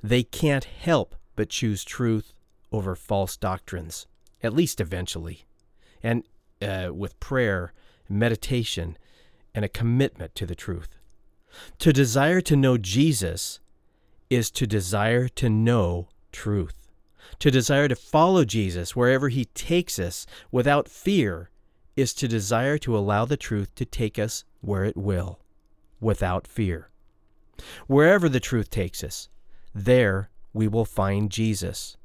they 0.00 0.22
can't 0.22 0.62
help 0.62 1.16
but 1.34 1.48
choose 1.48 1.82
truth 1.82 2.34
over 2.70 2.94
false 2.94 3.36
doctrines, 3.36 4.06
at 4.44 4.54
least 4.54 4.80
eventually, 4.80 5.44
and 6.04 6.22
uh, 6.62 6.90
with 6.94 7.18
prayer, 7.18 7.72
meditation, 8.08 8.96
and 9.56 9.64
a 9.64 9.68
commitment 9.68 10.32
to 10.36 10.46
the 10.46 10.54
truth. 10.54 10.96
To 11.80 11.92
desire 11.92 12.40
to 12.42 12.56
know 12.56 12.76
Jesus 12.78 13.60
is 14.30 14.50
to 14.52 14.66
desire 14.66 15.28
to 15.28 15.48
know 15.48 16.08
truth. 16.32 16.88
To 17.40 17.50
desire 17.50 17.88
to 17.88 17.96
follow 17.96 18.44
Jesus 18.44 18.96
wherever 18.96 19.28
he 19.28 19.46
takes 19.46 19.98
us 19.98 20.26
without 20.50 20.88
fear 20.88 21.50
is 21.96 22.12
to 22.14 22.28
desire 22.28 22.78
to 22.78 22.96
allow 22.96 23.24
the 23.24 23.36
truth 23.36 23.74
to 23.74 23.84
take 23.84 24.18
us 24.18 24.44
where 24.60 24.84
it 24.84 24.96
will, 24.96 25.40
without 26.00 26.46
fear. 26.46 26.90
Wherever 27.86 28.28
the 28.28 28.40
truth 28.40 28.70
takes 28.70 29.02
us, 29.02 29.28
there 29.74 30.30
we 30.52 30.68
will 30.68 30.84
find 30.84 31.30
Jesus. 31.30 31.96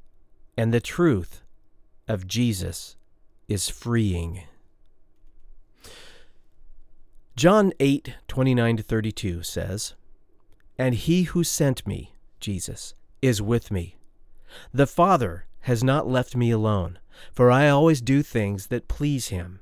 And 0.56 0.72
the 0.72 0.80
truth 0.80 1.42
of 2.08 2.26
Jesus 2.26 2.96
is 3.48 3.68
freeing. 3.68 4.44
John 7.34 7.72
8, 7.80 8.14
29 8.28 8.76
to 8.76 8.82
32 8.82 9.42
says, 9.42 9.94
And 10.78 10.94
he 10.94 11.22
who 11.22 11.42
sent 11.42 11.86
me, 11.86 12.14
Jesus, 12.40 12.94
is 13.22 13.40
with 13.40 13.70
me. 13.70 13.96
The 14.72 14.86
Father 14.86 15.46
has 15.60 15.82
not 15.82 16.06
left 16.06 16.36
me 16.36 16.50
alone, 16.50 16.98
for 17.32 17.50
I 17.50 17.70
always 17.70 18.02
do 18.02 18.22
things 18.22 18.66
that 18.66 18.86
please 18.86 19.28
him. 19.28 19.60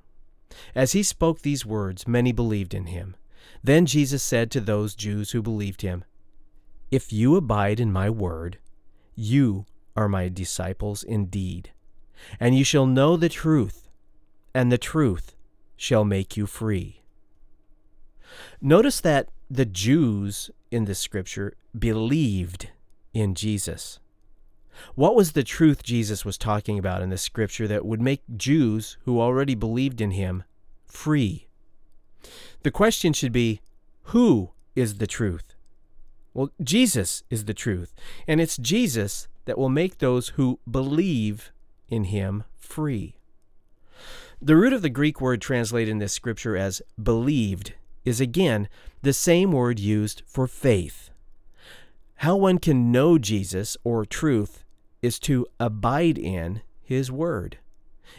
As 0.74 0.92
he 0.92 1.04
spoke 1.04 1.42
these 1.42 1.64
words, 1.64 2.08
many 2.08 2.32
believed 2.32 2.74
in 2.74 2.86
him. 2.86 3.14
Then 3.62 3.86
Jesus 3.86 4.22
said 4.22 4.50
to 4.50 4.60
those 4.60 4.96
Jews 4.96 5.30
who 5.30 5.40
believed 5.40 5.82
him, 5.82 6.04
If 6.90 7.12
you 7.12 7.36
abide 7.36 7.78
in 7.78 7.92
my 7.92 8.10
word, 8.10 8.58
you 9.14 9.64
are 9.94 10.08
my 10.08 10.28
disciples 10.28 11.04
indeed, 11.04 11.70
and 12.40 12.58
you 12.58 12.64
shall 12.64 12.86
know 12.86 13.16
the 13.16 13.28
truth, 13.28 13.88
and 14.52 14.72
the 14.72 14.78
truth 14.78 15.36
shall 15.76 16.04
make 16.04 16.36
you 16.36 16.46
free. 16.46 16.99
Notice 18.60 19.00
that 19.00 19.28
the 19.50 19.64
Jews 19.64 20.50
in 20.70 20.84
this 20.84 20.98
scripture 20.98 21.54
believed 21.76 22.70
in 23.12 23.34
Jesus. 23.34 23.98
What 24.94 25.14
was 25.14 25.32
the 25.32 25.42
truth 25.42 25.82
Jesus 25.82 26.24
was 26.24 26.38
talking 26.38 26.78
about 26.78 27.02
in 27.02 27.10
this 27.10 27.22
scripture 27.22 27.68
that 27.68 27.84
would 27.84 28.00
make 28.00 28.22
Jews 28.36 28.96
who 29.04 29.20
already 29.20 29.54
believed 29.54 30.00
in 30.00 30.12
him 30.12 30.44
free? 30.86 31.48
The 32.62 32.70
question 32.70 33.12
should 33.12 33.32
be 33.32 33.60
who 34.04 34.50
is 34.74 34.98
the 34.98 35.06
truth? 35.06 35.54
Well, 36.32 36.50
Jesus 36.62 37.24
is 37.28 37.46
the 37.46 37.54
truth, 37.54 37.92
and 38.28 38.40
it's 38.40 38.56
Jesus 38.56 39.26
that 39.46 39.58
will 39.58 39.68
make 39.68 39.98
those 39.98 40.28
who 40.30 40.60
believe 40.70 41.50
in 41.88 42.04
him 42.04 42.44
free. 42.56 43.16
The 44.40 44.56
root 44.56 44.72
of 44.72 44.82
the 44.82 44.88
Greek 44.88 45.20
word 45.20 45.40
translated 45.40 45.90
in 45.90 45.98
this 45.98 46.12
scripture 46.12 46.56
as 46.56 46.80
believed 47.02 47.74
is 48.04 48.20
again 48.20 48.68
the 49.02 49.12
same 49.12 49.52
word 49.52 49.78
used 49.78 50.22
for 50.26 50.46
faith. 50.46 51.10
How 52.16 52.36
one 52.36 52.58
can 52.58 52.92
know 52.92 53.18
Jesus 53.18 53.76
or 53.84 54.04
truth 54.04 54.64
is 55.00 55.18
to 55.20 55.46
abide 55.58 56.18
in 56.18 56.62
his 56.82 57.10
word. 57.10 57.58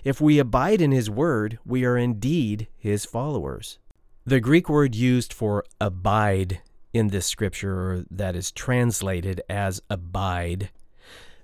If 0.03 0.19
we 0.19 0.39
abide 0.39 0.81
in 0.81 0.91
his 0.91 1.09
word, 1.09 1.59
we 1.65 1.85
are 1.85 1.97
indeed 1.97 2.67
his 2.77 3.05
followers. 3.05 3.77
The 4.25 4.39
Greek 4.39 4.69
word 4.69 4.95
used 4.95 5.33
for 5.33 5.65
abide 5.79 6.61
in 6.93 7.07
this 7.07 7.25
scripture, 7.25 8.05
that 8.11 8.35
is 8.35 8.51
translated 8.51 9.41
as 9.49 9.81
abide, 9.89 10.69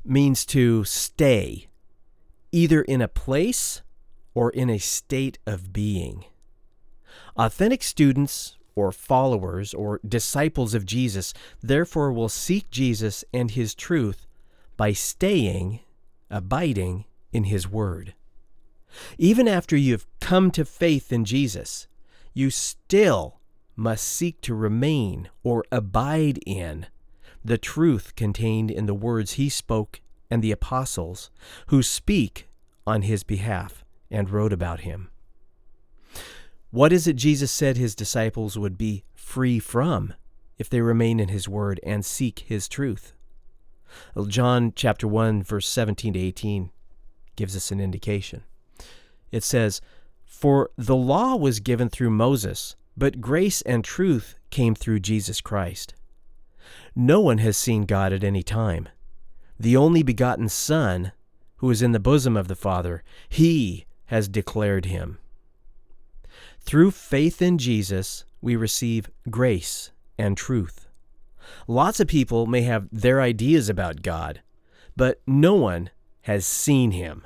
means 0.03 0.45
to 0.45 0.83
stay, 0.83 1.67
either 2.51 2.81
in 2.81 3.01
a 3.01 3.07
place 3.07 3.81
or 4.33 4.49
in 4.51 4.69
a 4.69 4.77
state 4.77 5.39
of 5.45 5.71
being. 5.71 6.25
Authentic 7.37 7.83
students 7.83 8.57
or 8.75 8.91
followers 8.91 9.73
or 9.73 9.99
disciples 10.07 10.73
of 10.73 10.85
Jesus 10.85 11.33
therefore 11.61 12.11
will 12.11 12.29
seek 12.29 12.69
Jesus 12.71 13.23
and 13.33 13.51
his 13.51 13.75
truth 13.75 14.25
by 14.75 14.93
staying, 14.93 15.79
abiding 16.29 17.05
in 17.31 17.45
his 17.45 17.67
word. 17.67 18.13
Even 19.17 19.47
after 19.47 19.75
you've 19.75 20.07
come 20.19 20.49
to 20.51 20.65
faith 20.65 21.11
in 21.11 21.25
Jesus, 21.25 21.87
you 22.33 22.49
still 22.49 23.39
must 23.75 24.07
seek 24.07 24.41
to 24.41 24.55
remain 24.55 25.29
or 25.43 25.63
abide 25.71 26.39
in 26.45 26.87
the 27.45 27.57
truth 27.57 28.15
contained 28.15 28.69
in 28.71 28.87
the 28.87 28.93
words 28.93 29.33
he 29.33 29.49
spoke 29.49 30.01
and 30.29 30.43
the 30.43 30.51
apostles 30.51 31.29
who 31.67 31.81
speak 31.81 32.49
on 32.85 33.03
his 33.03 33.23
behalf 33.23 33.85
and 34.11 34.29
wrote 34.29 34.51
about 34.51 34.81
him. 34.81 35.09
What 36.71 36.91
is 36.91 37.07
it 37.07 37.15
Jesus 37.15 37.51
said 37.51 37.77
his 37.77 37.95
disciples 37.95 38.57
would 38.57 38.77
be 38.77 39.03
free 39.15 39.59
from 39.59 40.13
if 40.57 40.69
they 40.69 40.81
remain 40.81 41.19
in 41.19 41.29
his 41.29 41.47
word 41.47 41.79
and 41.83 42.05
seek 42.05 42.39
his 42.39 42.67
truth? 42.67 43.13
John 44.27 44.73
chapter 44.75 45.07
1 45.07 45.43
verse 45.43 45.67
17 45.67 46.13
to 46.13 46.19
18 46.19 46.71
gives 47.35 47.55
us 47.55 47.71
an 47.71 47.79
indication. 47.79 48.43
It 49.31 49.43
says, 49.43 49.81
for 50.25 50.69
the 50.77 50.95
law 50.95 51.35
was 51.35 51.61
given 51.61 51.89
through 51.89 52.09
Moses, 52.11 52.75
but 52.97 53.21
grace 53.21 53.61
and 53.61 53.83
truth 53.83 54.35
came 54.49 54.75
through 54.75 54.99
Jesus 54.99 55.41
Christ. 55.41 55.95
No 56.95 57.21
one 57.21 57.37
has 57.39 57.55
seen 57.57 57.85
God 57.85 58.11
at 58.11 58.23
any 58.23 58.43
time. 58.43 58.89
The 59.59 59.77
only 59.77 60.03
begotten 60.03 60.49
Son, 60.49 61.13
who 61.57 61.71
is 61.71 61.81
in 61.81 61.91
the 61.91 61.99
bosom 61.99 62.35
of 62.35 62.47
the 62.47 62.55
Father, 62.55 63.03
he 63.29 63.85
has 64.07 64.27
declared 64.27 64.85
him. 64.85 65.17
Through 66.67 66.91
faith 66.91 67.41
in 67.41 67.57
Jesus, 67.57 68.25
we 68.41 68.57
receive 68.57 69.09
grace 69.29 69.91
and 70.17 70.35
truth. 70.35 70.89
Lots 71.65 72.01
of 72.01 72.09
people 72.09 72.45
may 72.45 72.63
have 72.63 72.89
their 72.91 73.21
ideas 73.21 73.69
about 73.69 74.01
God, 74.01 74.41
but 74.97 75.21
no 75.25 75.53
one 75.53 75.91
has 76.23 76.45
seen 76.45 76.91
him. 76.91 77.25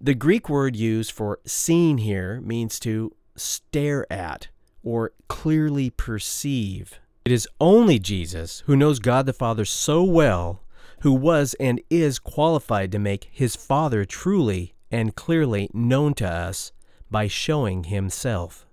The 0.00 0.14
Greek 0.14 0.48
word 0.48 0.74
used 0.74 1.12
for 1.12 1.38
seen 1.44 1.98
here 1.98 2.40
means 2.40 2.80
to 2.80 3.14
stare 3.36 4.10
at 4.10 4.48
or 4.82 5.12
clearly 5.28 5.90
perceive. 5.90 6.98
It 7.26 7.32
is 7.32 7.46
only 7.60 7.98
Jesus 7.98 8.62
who 8.64 8.74
knows 8.74 9.00
God 9.00 9.26
the 9.26 9.34
Father 9.34 9.66
so 9.66 10.02
well, 10.02 10.62
who 11.00 11.12
was 11.12 11.52
and 11.60 11.78
is 11.90 12.18
qualified 12.18 12.90
to 12.92 12.98
make 12.98 13.28
his 13.30 13.54
Father 13.54 14.06
truly 14.06 14.72
and 14.90 15.14
clearly 15.14 15.68
known 15.74 16.14
to 16.14 16.26
us 16.26 16.72
by 17.10 17.26
showing 17.26 17.84
himself. 17.84 18.66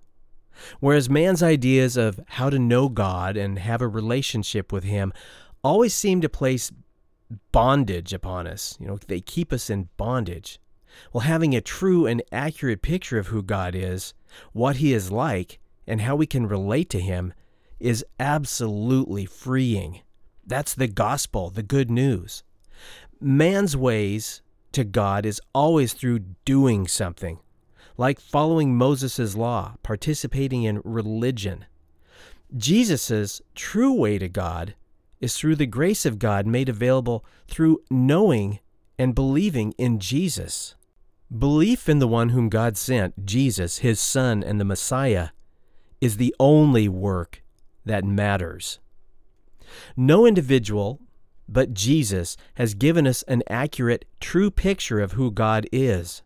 Whereas 0.80 1.08
man's 1.08 1.42
ideas 1.42 1.96
of 1.96 2.20
how 2.26 2.50
to 2.50 2.58
know 2.58 2.88
God 2.88 3.36
and 3.36 3.58
have 3.58 3.80
a 3.80 3.88
relationship 3.88 4.72
with 4.72 4.84
him 4.84 5.12
always 5.62 5.94
seem 5.94 6.20
to 6.20 6.28
place 6.28 6.72
bondage 7.52 8.12
upon 8.12 8.46
us. 8.46 8.76
You 8.80 8.86
know, 8.86 8.98
they 9.06 9.20
keep 9.20 9.52
us 9.52 9.70
in 9.70 9.88
bondage. 9.96 10.60
Well, 11.12 11.22
having 11.22 11.54
a 11.54 11.60
true 11.60 12.06
and 12.06 12.22
accurate 12.32 12.82
picture 12.82 13.18
of 13.18 13.28
who 13.28 13.42
God 13.42 13.74
is, 13.74 14.14
what 14.52 14.76
He 14.76 14.92
is 14.92 15.10
like, 15.10 15.58
and 15.86 16.00
how 16.00 16.16
we 16.16 16.26
can 16.26 16.46
relate 16.46 16.90
to 16.90 17.00
Him 17.00 17.32
is 17.78 18.04
absolutely 18.18 19.24
freeing. 19.26 20.00
That's 20.46 20.74
the 20.74 20.88
gospel, 20.88 21.50
the 21.50 21.62
good 21.62 21.90
news. 21.90 22.42
Man's 23.20 23.76
ways 23.76 24.42
to 24.72 24.84
God 24.84 25.26
is 25.26 25.40
always 25.54 25.92
through 25.92 26.20
doing 26.44 26.86
something, 26.86 27.38
like 27.98 28.20
following 28.20 28.74
Moses' 28.76 29.34
law, 29.34 29.74
participating 29.82 30.62
in 30.62 30.80
religion. 30.84 31.66
Jesus' 32.56 33.42
true 33.54 33.92
way 33.92 34.18
to 34.18 34.28
God 34.28 34.74
is 35.20 35.36
through 35.36 35.56
the 35.56 35.66
grace 35.66 36.06
of 36.06 36.18
God 36.18 36.46
made 36.46 36.68
available 36.68 37.24
through 37.48 37.82
knowing 37.90 38.60
and 38.98 39.14
believing 39.14 39.72
in 39.72 39.98
Jesus. 39.98 40.76
Belief 41.36 41.88
in 41.88 41.98
the 41.98 42.08
one 42.08 42.30
whom 42.30 42.48
God 42.48 42.76
sent, 42.76 43.26
Jesus, 43.26 43.78
his 43.78 44.00
Son, 44.00 44.42
and 44.42 44.58
the 44.58 44.64
Messiah, 44.64 45.30
is 46.00 46.16
the 46.16 46.34
only 46.40 46.88
work 46.88 47.42
that 47.84 48.04
matters. 48.04 48.78
No 49.96 50.24
individual 50.24 51.00
but 51.48 51.74
Jesus 51.74 52.36
has 52.54 52.74
given 52.74 53.06
us 53.06 53.22
an 53.24 53.42
accurate, 53.48 54.04
true 54.20 54.50
picture 54.50 55.00
of 55.00 55.12
who 55.12 55.30
God 55.30 55.66
is. 55.72 56.22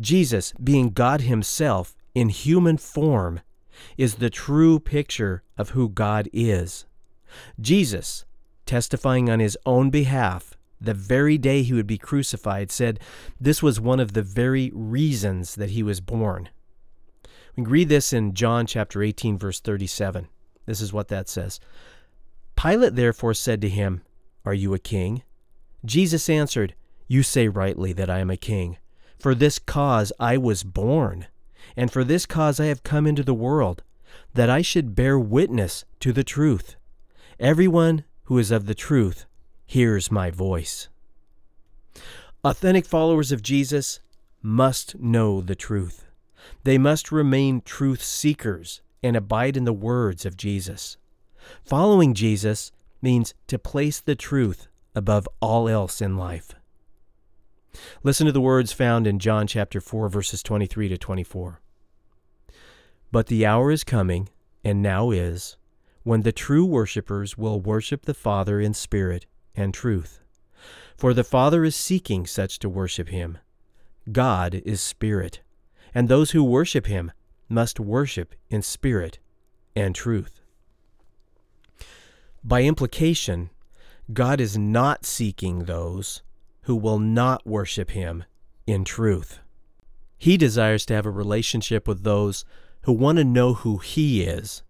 Jesus, 0.00 0.52
being 0.62 0.90
God 0.90 1.22
Himself 1.22 1.96
in 2.14 2.28
human 2.28 2.76
form, 2.76 3.40
is 3.96 4.16
the 4.16 4.30
true 4.30 4.80
picture 4.80 5.42
of 5.56 5.70
who 5.70 5.88
God 5.88 6.28
is. 6.32 6.86
Jesus, 7.60 8.24
testifying 8.66 9.30
on 9.30 9.40
His 9.40 9.58
own 9.64 9.90
behalf, 9.90 10.58
the 10.80 10.94
very 10.94 11.38
day 11.38 11.62
he 11.62 11.72
would 11.72 11.86
be 11.86 11.98
crucified, 11.98 12.70
said 12.70 13.00
this 13.40 13.62
was 13.62 13.80
one 13.80 14.00
of 14.00 14.12
the 14.12 14.22
very 14.22 14.70
reasons 14.74 15.56
that 15.56 15.70
he 15.70 15.82
was 15.82 16.00
born. 16.00 16.48
We 17.56 17.64
read 17.64 17.88
this 17.88 18.12
in 18.12 18.34
John 18.34 18.66
chapter 18.66 19.02
18, 19.02 19.36
verse 19.38 19.60
37. 19.60 20.28
This 20.66 20.80
is 20.80 20.92
what 20.92 21.08
that 21.08 21.28
says. 21.28 21.58
Pilate 22.56 22.94
therefore 22.94 23.34
said 23.34 23.60
to 23.62 23.68
him, 23.68 24.02
Are 24.44 24.54
you 24.54 24.74
a 24.74 24.78
king? 24.78 25.22
Jesus 25.84 26.28
answered, 26.28 26.74
You 27.08 27.22
say 27.22 27.48
rightly 27.48 27.92
that 27.94 28.10
I 28.10 28.20
am 28.20 28.30
a 28.30 28.36
king. 28.36 28.76
For 29.18 29.34
this 29.34 29.58
cause 29.58 30.12
I 30.20 30.36
was 30.36 30.62
born, 30.62 31.26
and 31.76 31.90
for 31.90 32.04
this 32.04 32.26
cause 32.26 32.60
I 32.60 32.66
have 32.66 32.82
come 32.82 33.06
into 33.06 33.22
the 33.22 33.34
world, 33.34 33.82
that 34.34 34.48
I 34.48 34.62
should 34.62 34.94
bear 34.94 35.18
witness 35.18 35.84
to 36.00 36.12
the 36.12 36.24
truth. 36.24 36.76
Everyone 37.40 38.04
who 38.24 38.38
is 38.38 38.50
of 38.50 38.66
the 38.66 38.74
truth 38.74 39.26
hears 39.66 40.10
my 40.10 40.30
voice. 40.30 40.88
Authentic 42.44 42.86
followers 42.86 43.32
of 43.32 43.42
Jesus 43.42 44.00
must 44.42 44.98
know 44.98 45.40
the 45.40 45.56
truth. 45.56 46.04
They 46.64 46.78
must 46.78 47.10
remain 47.10 47.60
truth 47.62 48.02
seekers 48.02 48.80
and 49.02 49.16
abide 49.16 49.56
in 49.56 49.64
the 49.64 49.72
words 49.72 50.24
of 50.24 50.36
Jesus. 50.36 50.96
Following 51.64 52.14
Jesus 52.14 52.72
means 53.02 53.34
to 53.48 53.58
place 53.58 54.00
the 54.00 54.14
truth 54.14 54.68
above 54.94 55.28
all 55.40 55.68
else 55.68 56.00
in 56.00 56.16
life. 56.16 56.54
Listen 58.02 58.26
to 58.26 58.32
the 58.32 58.40
words 58.40 58.72
found 58.72 59.06
in 59.06 59.18
John 59.18 59.46
chapter 59.46 59.80
4 59.80 60.08
verses 60.08 60.42
23 60.42 60.88
to 60.88 60.98
24. 60.98 61.60
But 63.10 63.26
the 63.26 63.46
hour 63.46 63.70
is 63.70 63.84
coming, 63.84 64.28
and 64.62 64.82
now 64.82 65.10
is, 65.10 65.56
when 66.02 66.22
the 66.22 66.32
true 66.32 66.64
worshippers 66.64 67.38
will 67.38 67.60
worship 67.60 68.04
the 68.04 68.14
Father 68.14 68.60
in 68.60 68.74
spirit 68.74 69.26
and 69.54 69.72
truth. 69.72 70.20
For 70.96 71.14
the 71.14 71.24
Father 71.24 71.64
is 71.64 71.76
seeking 71.76 72.26
such 72.26 72.58
to 72.58 72.68
worship 72.68 73.08
him. 73.08 73.38
God 74.10 74.54
is 74.64 74.80
spirit, 74.80 75.40
and 75.94 76.08
those 76.08 76.32
who 76.32 76.42
worship 76.42 76.86
him 76.86 77.12
must 77.48 77.80
worship 77.80 78.34
in 78.50 78.62
spirit 78.62 79.18
and 79.74 79.94
truth. 79.94 80.40
By 82.42 82.62
implication, 82.62 83.50
God 84.12 84.40
is 84.40 84.56
not 84.56 85.04
seeking 85.04 85.64
those 85.64 86.22
who 86.68 86.76
will 86.76 86.98
not 86.98 87.46
worship 87.46 87.92
him 87.92 88.22
in 88.66 88.84
truth. 88.84 89.38
He 90.18 90.36
desires 90.36 90.84
to 90.84 90.94
have 90.94 91.06
a 91.06 91.10
relationship 91.10 91.88
with 91.88 92.02
those 92.02 92.44
who 92.82 92.92
want 92.92 93.16
to 93.16 93.24
know 93.24 93.54
who 93.54 93.78
he 93.78 94.22
is, 94.22 94.62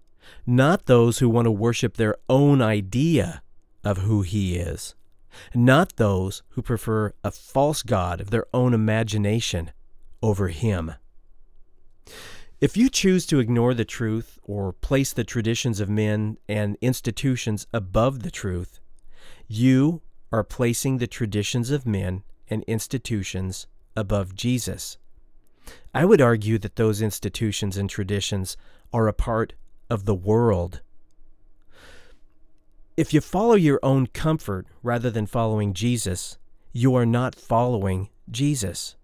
not 0.47 0.87
those 0.87 1.19
who 1.19 1.29
want 1.29 1.47
to 1.47 1.51
worship 1.51 1.97
their 1.97 2.15
own 2.29 2.63
idea 2.63 3.43
of 3.83 3.99
who 3.99 4.23
he 4.23 4.55
is, 4.55 4.95
not 5.57 5.97
those 5.97 6.45
who 6.51 6.63
prefer 6.63 7.15
a 7.25 7.33
false 7.33 7.83
God 7.83 8.21
of 8.21 8.31
their 8.31 8.47
own 8.55 8.75
imagination 8.75 9.73
over 10.23 10.51
him. 10.51 10.93
If 12.61 12.77
you 12.77 12.89
choose 12.89 13.27
to 13.27 13.41
ignore 13.41 13.75
the 13.75 13.85
truth 13.85 14.39
or 14.45 14.73
place 14.73 15.13
the 15.13 15.25
traditions 15.25 15.81
of 15.81 15.91
men 15.91 16.39
and 16.49 16.77
institutions 16.81 17.67
above 17.73 18.23
the 18.23 18.31
truth, 18.31 18.79
you 19.49 20.01
are 20.33 20.45
placing 20.45 20.99
the 20.99 21.07
traditions 21.07 21.71
of 21.71 21.87
men 21.87 22.23
and 22.49 22.63
institutions 22.65 23.67
above 23.97 24.35
Jesus. 24.35 24.99
I 25.95 26.05
would 26.05 26.21
argue 26.21 26.59
that 26.59 26.77
those 26.77 27.03
institutions 27.03 27.77
and 27.77 27.89
traditions 27.91 28.57
are 28.93 29.09
a 29.09 29.13
part 29.13 29.55
of 29.91 30.05
the 30.05 30.15
world. 30.15 30.81
If 32.97 33.15
you 33.15 33.21
follow 33.21 33.55
your 33.55 33.81
own 33.83 34.09
comfort 34.09 34.67
rather 34.83 35.11
than 35.11 35.27
following 35.27 35.73
Jesus, 35.73 36.39
you 36.73 36.95
are 36.95 37.07
not 37.07 37.35
following 37.35 38.09
Jesus. 38.31 38.97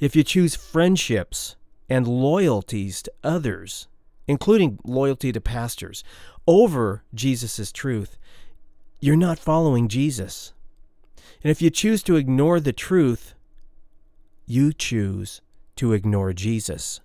If 0.00 0.16
you 0.16 0.24
choose 0.24 0.56
friendships 0.56 1.56
and 1.88 2.06
loyalties 2.06 3.02
to 3.02 3.12
others, 3.22 3.88
including 4.26 4.78
loyalty 4.84 5.32
to 5.32 5.40
pastors, 5.40 6.04
over 6.46 7.04
Jesus' 7.14 7.72
truth, 7.72 8.18
you're 9.00 9.16
not 9.16 9.38
following 9.38 9.88
Jesus. 9.88 10.52
And 11.42 11.50
if 11.50 11.62
you 11.62 11.70
choose 11.70 12.02
to 12.04 12.16
ignore 12.16 12.60
the 12.60 12.72
truth, 12.72 13.34
you 14.46 14.72
choose 14.72 15.40
to 15.76 15.92
ignore 15.92 16.32
Jesus. 16.32 17.00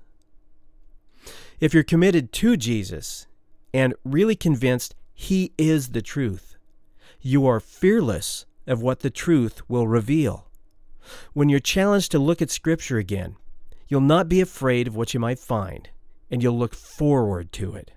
If 1.59 1.73
you're 1.73 1.83
committed 1.83 2.31
to 2.33 2.57
Jesus 2.57 3.27
and 3.73 3.93
really 4.03 4.35
convinced 4.35 4.95
He 5.13 5.53
is 5.57 5.89
the 5.89 6.01
truth, 6.01 6.57
you 7.21 7.45
are 7.45 7.59
fearless 7.59 8.45
of 8.67 8.81
what 8.81 9.01
the 9.01 9.09
truth 9.09 9.61
will 9.69 9.87
reveal. 9.87 10.47
When 11.33 11.49
you're 11.49 11.59
challenged 11.59 12.11
to 12.11 12.19
look 12.19 12.41
at 12.41 12.49
Scripture 12.49 12.97
again, 12.97 13.35
you'll 13.87 14.01
not 14.01 14.29
be 14.29 14.41
afraid 14.41 14.87
of 14.87 14.95
what 14.95 15.13
you 15.13 15.19
might 15.19 15.39
find, 15.39 15.89
and 16.31 16.41
you'll 16.41 16.57
look 16.57 16.75
forward 16.75 17.51
to 17.53 17.75
it. 17.75 17.91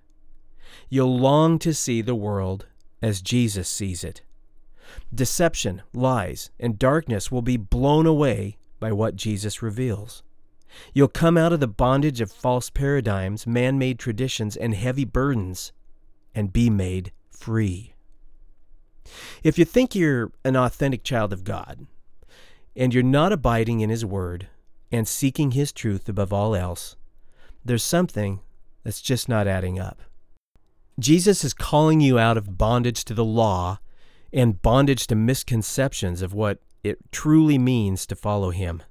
You'll 0.88 1.18
long 1.18 1.58
to 1.60 1.72
see 1.72 2.02
the 2.02 2.14
world 2.14 2.66
as 3.00 3.22
Jesus 3.22 3.68
sees 3.68 4.04
it. 4.04 4.22
Deception, 5.14 5.83
lies, 5.92 6.51
and 6.59 6.79
darkness 6.79 7.31
will 7.31 7.42
be 7.42 7.57
blown 7.57 8.07
away 8.07 8.57
by 8.79 8.92
what 8.92 9.16
Jesus 9.16 9.62
reveals. 9.62 10.22
You'll 10.92 11.09
come 11.09 11.37
out 11.37 11.53
of 11.53 11.61
the 11.61 11.68
bondage 11.68 12.20
of 12.20 12.31
false 12.31 12.70
paradigms, 12.70 13.46
man 13.46 13.79
made 13.79 13.99
traditions, 13.99 14.57
and 14.57 14.75
heavy 14.75 15.05
burdens, 15.05 15.72
and 16.35 16.53
be 16.53 16.68
made 16.68 17.12
free. 17.31 17.94
If 19.42 19.59
you 19.59 19.64
think 19.64 19.94
you're 19.94 20.33
an 20.44 20.57
authentic 20.57 21.03
child 21.05 21.33
of 21.33 21.44
God, 21.44 21.87
and 22.75 22.92
you're 22.92 23.03
not 23.03 23.33
abiding 23.33 23.81
in 23.81 23.90
His 23.90 24.05
Word 24.05 24.49
and 24.92 25.09
seeking 25.09 25.53
His 25.53 25.72
truth 25.72 26.09
above 26.09 26.33
all 26.33 26.55
else, 26.55 26.96
there's 27.64 27.85
something 27.85 28.40
that's 28.85 29.01
just 29.01 29.29
not 29.29 29.46
adding 29.46 29.79
up. 29.79 30.03
Jesus 30.99 31.44
is 31.44 31.55
calling 31.55 32.01
you 32.01 32.18
out 32.18 32.37
of 32.37 32.57
bondage 32.57 33.05
to 33.05 33.14
the 33.14 33.25
law 33.25 33.79
and 34.37 34.61
bondage 34.61 35.07
to 35.07 35.14
misconceptions 35.14 36.20
of 36.20 36.35
what 36.35 36.61
it 36.85 36.99
truly 37.11 37.57
means 37.57 38.07
to 38.07 38.14
follow 38.14 38.51
Him. 38.51 38.83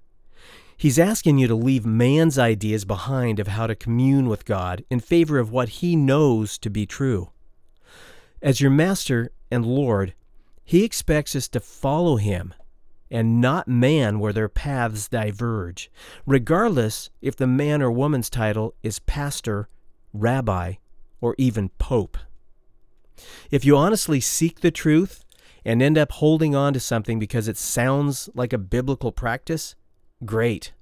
He's 0.76 1.00
asking 1.00 1.38
you 1.38 1.48
to 1.48 1.56
leave 1.56 1.86
man's 1.86 2.38
ideas 2.38 2.84
behind 2.84 3.40
of 3.40 3.48
how 3.48 3.68
to 3.68 3.76
commune 3.76 4.28
with 4.28 4.44
God 4.44 4.84
in 4.90 5.00
favor 5.00 5.38
of 5.38 5.52
what 5.52 5.70
He 5.70 5.96
knows 5.96 6.58
to 6.58 6.70
be 6.70 6.86
true. 6.86 7.30
As 8.42 8.60
your 8.60 8.72
Master 8.72 9.32
and 9.52 9.66
Lord, 9.66 10.16
He 10.64 10.84
expects 10.84 11.36
us 11.36 11.48
to 11.50 11.60
follow 11.60 12.18
Him 12.18 12.54
and 13.12 13.40
not 13.40 13.68
man 13.68 14.20
where 14.20 14.34
their 14.34 14.50
paths 14.50 15.08
diverge, 15.08 15.92
regardless 16.26 17.12
if 17.22 17.36
the 17.36 17.48
man 17.48 17.84
or 17.84 17.92
woman's 17.92 18.32
title 18.32 18.74
is 18.82 18.98
pastor, 19.00 19.70
rabbi, 20.12 20.74
or 21.22 21.36
even 21.38 21.70
pope. 21.78 22.18
If 23.52 23.64
you 23.64 23.78
honestly 23.78 24.20
seek 24.20 24.60
the 24.60 24.72
truth 24.72 25.25
and 25.66 25.82
end 25.82 25.98
up 25.98 26.12
holding 26.14 26.56
on 26.56 26.74
to 26.74 26.80
something 26.80 27.18
because 27.18 27.48
it 27.48 27.58
sounds 27.58 28.30
like 28.36 28.54
a 28.54 28.58
biblical 28.58 29.12
practice, 29.12 29.76
great. 30.24 30.74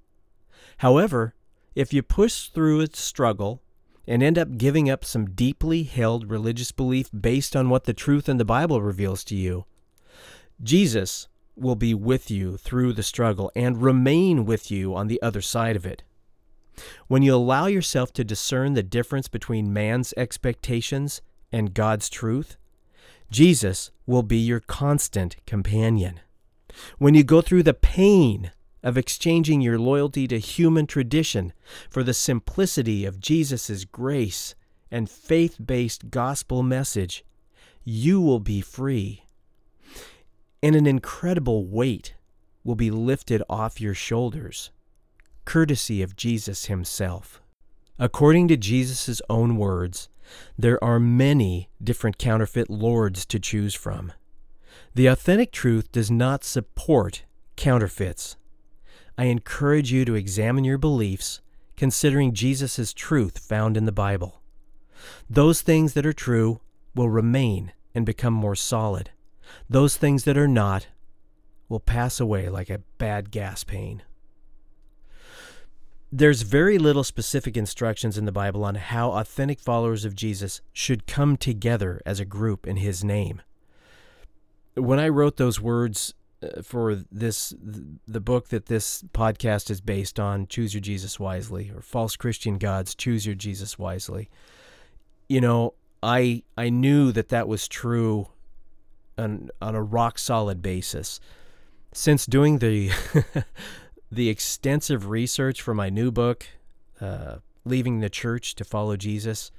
However, 0.77 1.33
if 1.73 1.93
you 1.93 2.03
push 2.03 2.49
through 2.49 2.81
a 2.81 2.87
struggle 2.93 3.61
and 4.05 4.21
end 4.21 4.37
up 4.37 4.57
giving 4.57 4.89
up 4.89 5.05
some 5.05 5.29
deeply 5.31 5.83
held 5.83 6.29
religious 6.29 6.73
belief 6.73 7.09
based 7.17 7.55
on 7.55 7.69
what 7.69 7.85
the 7.85 7.93
truth 7.93 8.27
in 8.27 8.37
the 8.37 8.45
Bible 8.45 8.81
reveals 8.81 9.23
to 9.23 9.35
you, 9.35 9.65
Jesus 10.61 11.29
will 11.55 11.75
be 11.75 11.93
with 11.93 12.29
you 12.29 12.57
through 12.57 12.93
the 12.93 13.03
struggle 13.03 13.51
and 13.55 13.81
remain 13.81 14.45
with 14.45 14.69
you 14.69 14.93
on 14.95 15.07
the 15.07 15.21
other 15.21 15.41
side 15.41 15.75
of 15.75 15.85
it. 15.85 16.03
When 17.07 17.21
you 17.21 17.35
allow 17.35 17.67
yourself 17.67 18.11
to 18.13 18.23
discern 18.23 18.73
the 18.73 18.83
difference 18.83 19.27
between 19.27 19.71
man's 19.71 20.13
expectations 20.17 21.21
and 21.51 21.73
God's 21.73 22.09
truth, 22.09 22.57
Jesus 23.33 23.89
will 24.05 24.21
be 24.21 24.37
your 24.37 24.59
constant 24.59 25.37
companion. 25.47 26.19
When 26.99 27.15
you 27.15 27.23
go 27.23 27.41
through 27.41 27.63
the 27.63 27.73
pain 27.73 28.51
of 28.83 28.95
exchanging 28.95 29.59
your 29.59 29.79
loyalty 29.79 30.27
to 30.27 30.37
human 30.37 30.85
tradition 30.85 31.51
for 31.89 32.03
the 32.03 32.13
simplicity 32.13 33.05
of 33.05 33.19
Jesus' 33.19 33.85
grace 33.85 34.53
and 34.91 35.09
faith 35.09 35.57
based 35.65 36.11
gospel 36.11 36.61
message, 36.61 37.25
you 37.83 38.21
will 38.21 38.39
be 38.39 38.61
free. 38.61 39.25
And 40.61 40.75
an 40.75 40.85
incredible 40.85 41.65
weight 41.65 42.13
will 42.63 42.75
be 42.75 42.91
lifted 42.91 43.41
off 43.49 43.81
your 43.81 43.95
shoulders, 43.95 44.69
courtesy 45.43 46.03
of 46.03 46.15
Jesus 46.15 46.65
himself. 46.65 47.41
According 47.97 48.47
to 48.49 48.57
Jesus' 48.57 49.23
own 49.27 49.57
words, 49.57 50.07
there 50.57 50.83
are 50.83 50.99
many 50.99 51.69
different 51.83 52.17
counterfeit 52.17 52.69
lords 52.69 53.25
to 53.27 53.39
choose 53.39 53.73
from. 53.73 54.11
The 54.95 55.07
authentic 55.07 55.51
truth 55.51 55.91
does 55.91 56.11
not 56.11 56.43
support 56.43 57.23
counterfeits. 57.55 58.37
I 59.17 59.25
encourage 59.25 59.91
you 59.91 60.05
to 60.05 60.15
examine 60.15 60.63
your 60.63 60.77
beliefs, 60.77 61.41
considering 61.77 62.33
Jesus' 62.33 62.93
truth 62.93 63.39
found 63.39 63.77
in 63.77 63.85
the 63.85 63.91
Bible. 63.91 64.41
Those 65.29 65.61
things 65.61 65.93
that 65.93 66.05
are 66.05 66.13
true 66.13 66.61
will 66.95 67.09
remain 67.09 67.73
and 67.93 68.05
become 68.05 68.33
more 68.33 68.55
solid. 68.55 69.11
Those 69.69 69.97
things 69.97 70.23
that 70.23 70.37
are 70.37 70.47
not 70.47 70.87
will 71.69 71.79
pass 71.79 72.19
away 72.19 72.49
like 72.49 72.69
a 72.69 72.81
bad 72.97 73.31
gas 73.31 73.63
pain. 73.63 74.03
There's 76.15 76.43
very 76.43 76.77
little 76.77 77.03
specific 77.03 77.57
instructions 77.57 78.19
in 78.19 78.25
the 78.25 78.31
Bible 78.31 78.63
on 78.63 78.75
how 78.75 79.13
authentic 79.13 79.59
followers 79.59 80.05
of 80.05 80.15
Jesus 80.15 80.61
should 80.71 81.07
come 81.07 81.37
together 81.37 82.03
as 82.05 82.19
a 82.19 82.25
group 82.25 82.67
in 82.67 82.77
His 82.77 83.03
name. 83.03 83.41
When 84.75 84.99
I 84.99 85.09
wrote 85.09 85.37
those 85.37 85.59
words 85.59 86.13
uh, 86.43 86.61
for 86.61 86.93
this 87.11 87.51
the 88.07 88.19
book 88.19 88.49
that 88.49 88.67
this 88.67 89.03
podcast 89.11 89.71
is 89.71 89.81
based 89.81 90.19
on 90.19 90.45
choose 90.45 90.73
your 90.73 90.81
jesus 90.81 91.19
wisely 91.19 91.71
or 91.73 91.81
false 91.81 92.15
christian 92.15 92.57
gods 92.57 92.95
choose 92.95 93.25
your 93.25 93.35
jesus 93.35 93.79
wisely 93.79 94.29
you 95.29 95.39
know 95.39 95.73
i 96.01 96.43
i 96.57 96.69
knew 96.69 97.11
that 97.11 97.29
that 97.29 97.47
was 97.47 97.67
true 97.67 98.27
on 99.17 99.49
on 99.61 99.73
a 99.75 99.81
rock 99.81 100.17
solid 100.17 100.61
basis 100.61 101.19
since 101.93 102.25
doing 102.25 102.57
the 102.57 102.91
the 104.13 104.29
extensive 104.29 105.09
research 105.09 105.61
for 105.61 105.73
my 105.73 105.89
new 105.89 106.11
book 106.11 106.45
uh, 107.01 107.35
leaving 107.65 107.99
the 107.99 108.09
church 108.09 108.55
to 108.55 108.63
follow 108.63 108.95
jesus 108.95 109.51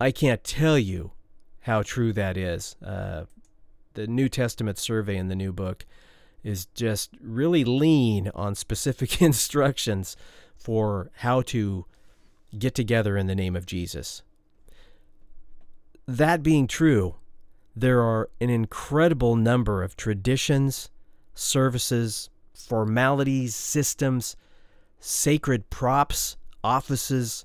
i 0.00 0.10
can't 0.10 0.44
tell 0.44 0.78
you 0.78 1.12
how 1.60 1.82
true 1.82 2.12
that 2.12 2.36
is 2.36 2.76
uh, 2.84 3.24
the 3.94 4.06
New 4.06 4.28
Testament 4.28 4.78
survey 4.78 5.16
in 5.16 5.28
the 5.28 5.34
new 5.34 5.52
book 5.52 5.86
is 6.42 6.66
just 6.66 7.10
really 7.20 7.64
lean 7.64 8.30
on 8.34 8.54
specific 8.54 9.22
instructions 9.22 10.16
for 10.56 11.10
how 11.18 11.42
to 11.42 11.86
get 12.58 12.74
together 12.74 13.16
in 13.16 13.26
the 13.26 13.34
name 13.34 13.56
of 13.56 13.66
Jesus. 13.66 14.22
That 16.06 16.42
being 16.42 16.66
true, 16.66 17.16
there 17.74 18.02
are 18.02 18.28
an 18.40 18.50
incredible 18.50 19.36
number 19.36 19.82
of 19.82 19.96
traditions, 19.96 20.90
services, 21.34 22.28
formalities, 22.54 23.54
systems, 23.54 24.36
sacred 24.98 25.68
props, 25.70 26.36
offices, 26.62 27.44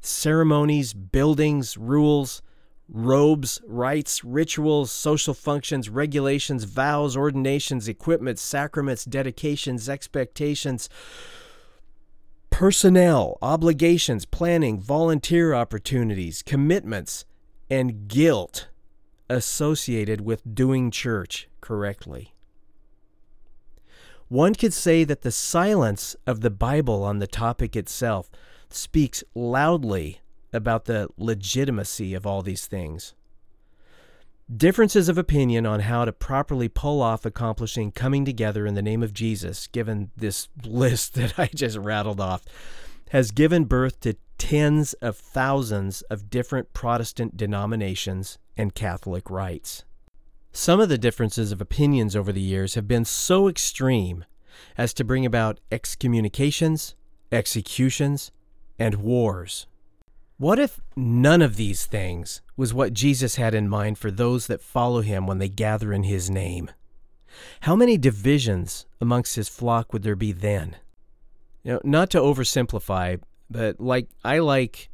ceremonies, 0.00 0.92
buildings, 0.92 1.76
rules, 1.76 2.42
robes, 2.88 3.60
rites, 3.66 4.24
rituals, 4.24 4.90
social 4.90 5.34
functions, 5.34 5.88
regulations, 5.88 6.64
vows, 6.64 7.16
ordinations, 7.16 7.88
equipment, 7.88 8.38
sacraments, 8.38 9.04
dedications, 9.04 9.88
expectations, 9.88 10.88
personnel, 12.50 13.38
obligations, 13.40 14.26
planning, 14.26 14.78
volunteer 14.78 15.54
opportunities, 15.54 16.42
commitments, 16.42 17.24
and 17.70 18.06
guilt 18.06 18.68
associated 19.28 20.20
with 20.20 20.54
doing 20.54 20.90
church 20.90 21.48
correctly. 21.60 22.33
One 24.28 24.54
could 24.54 24.72
say 24.72 25.04
that 25.04 25.22
the 25.22 25.30
silence 25.30 26.16
of 26.26 26.40
the 26.40 26.50
Bible 26.50 27.02
on 27.02 27.18
the 27.18 27.26
topic 27.26 27.76
itself 27.76 28.30
speaks 28.70 29.22
loudly 29.34 30.20
about 30.52 30.86
the 30.86 31.08
legitimacy 31.16 32.14
of 32.14 32.26
all 32.26 32.42
these 32.42 32.66
things. 32.66 33.14
Differences 34.54 35.08
of 35.08 35.16
opinion 35.16 35.64
on 35.64 35.80
how 35.80 36.04
to 36.04 36.12
properly 36.12 36.68
pull 36.68 37.00
off 37.00 37.24
accomplishing 37.24 37.92
coming 37.92 38.24
together 38.24 38.66
in 38.66 38.74
the 38.74 38.82
name 38.82 39.02
of 39.02 39.14
Jesus, 39.14 39.66
given 39.68 40.10
this 40.16 40.48
list 40.64 41.14
that 41.14 41.38
I 41.38 41.46
just 41.46 41.76
rattled 41.78 42.20
off, 42.20 42.44
has 43.10 43.30
given 43.30 43.64
birth 43.64 44.00
to 44.00 44.16
tens 44.38 44.92
of 44.94 45.16
thousands 45.16 46.02
of 46.02 46.28
different 46.28 46.72
Protestant 46.72 47.36
denominations 47.36 48.38
and 48.56 48.74
Catholic 48.74 49.30
rites. 49.30 49.84
Some 50.56 50.78
of 50.78 50.88
the 50.88 50.98
differences 50.98 51.50
of 51.50 51.60
opinions 51.60 52.14
over 52.14 52.30
the 52.30 52.40
years 52.40 52.76
have 52.76 52.86
been 52.86 53.04
so 53.04 53.48
extreme 53.48 54.24
as 54.78 54.94
to 54.94 55.02
bring 55.02 55.26
about 55.26 55.58
excommunications, 55.72 56.94
executions, 57.32 58.30
and 58.78 58.94
wars. 58.94 59.66
What 60.38 60.60
if 60.60 60.78
none 60.94 61.42
of 61.42 61.56
these 61.56 61.86
things 61.86 62.40
was 62.56 62.72
what 62.72 62.92
Jesus 62.92 63.34
had 63.34 63.52
in 63.52 63.68
mind 63.68 63.98
for 63.98 64.12
those 64.12 64.46
that 64.46 64.60
follow 64.60 65.00
him 65.00 65.26
when 65.26 65.38
they 65.38 65.48
gather 65.48 65.92
in 65.92 66.04
his 66.04 66.30
name? 66.30 66.70
How 67.62 67.74
many 67.74 67.98
divisions 67.98 68.86
amongst 69.00 69.34
his 69.34 69.48
flock 69.48 69.92
would 69.92 70.04
there 70.04 70.14
be 70.14 70.30
then? 70.30 70.76
You 71.64 71.72
know, 71.72 71.80
not 71.82 72.10
to 72.10 72.18
oversimplify, 72.18 73.20
but 73.50 73.80
like 73.80 74.06
I 74.24 74.38
like 74.38 74.88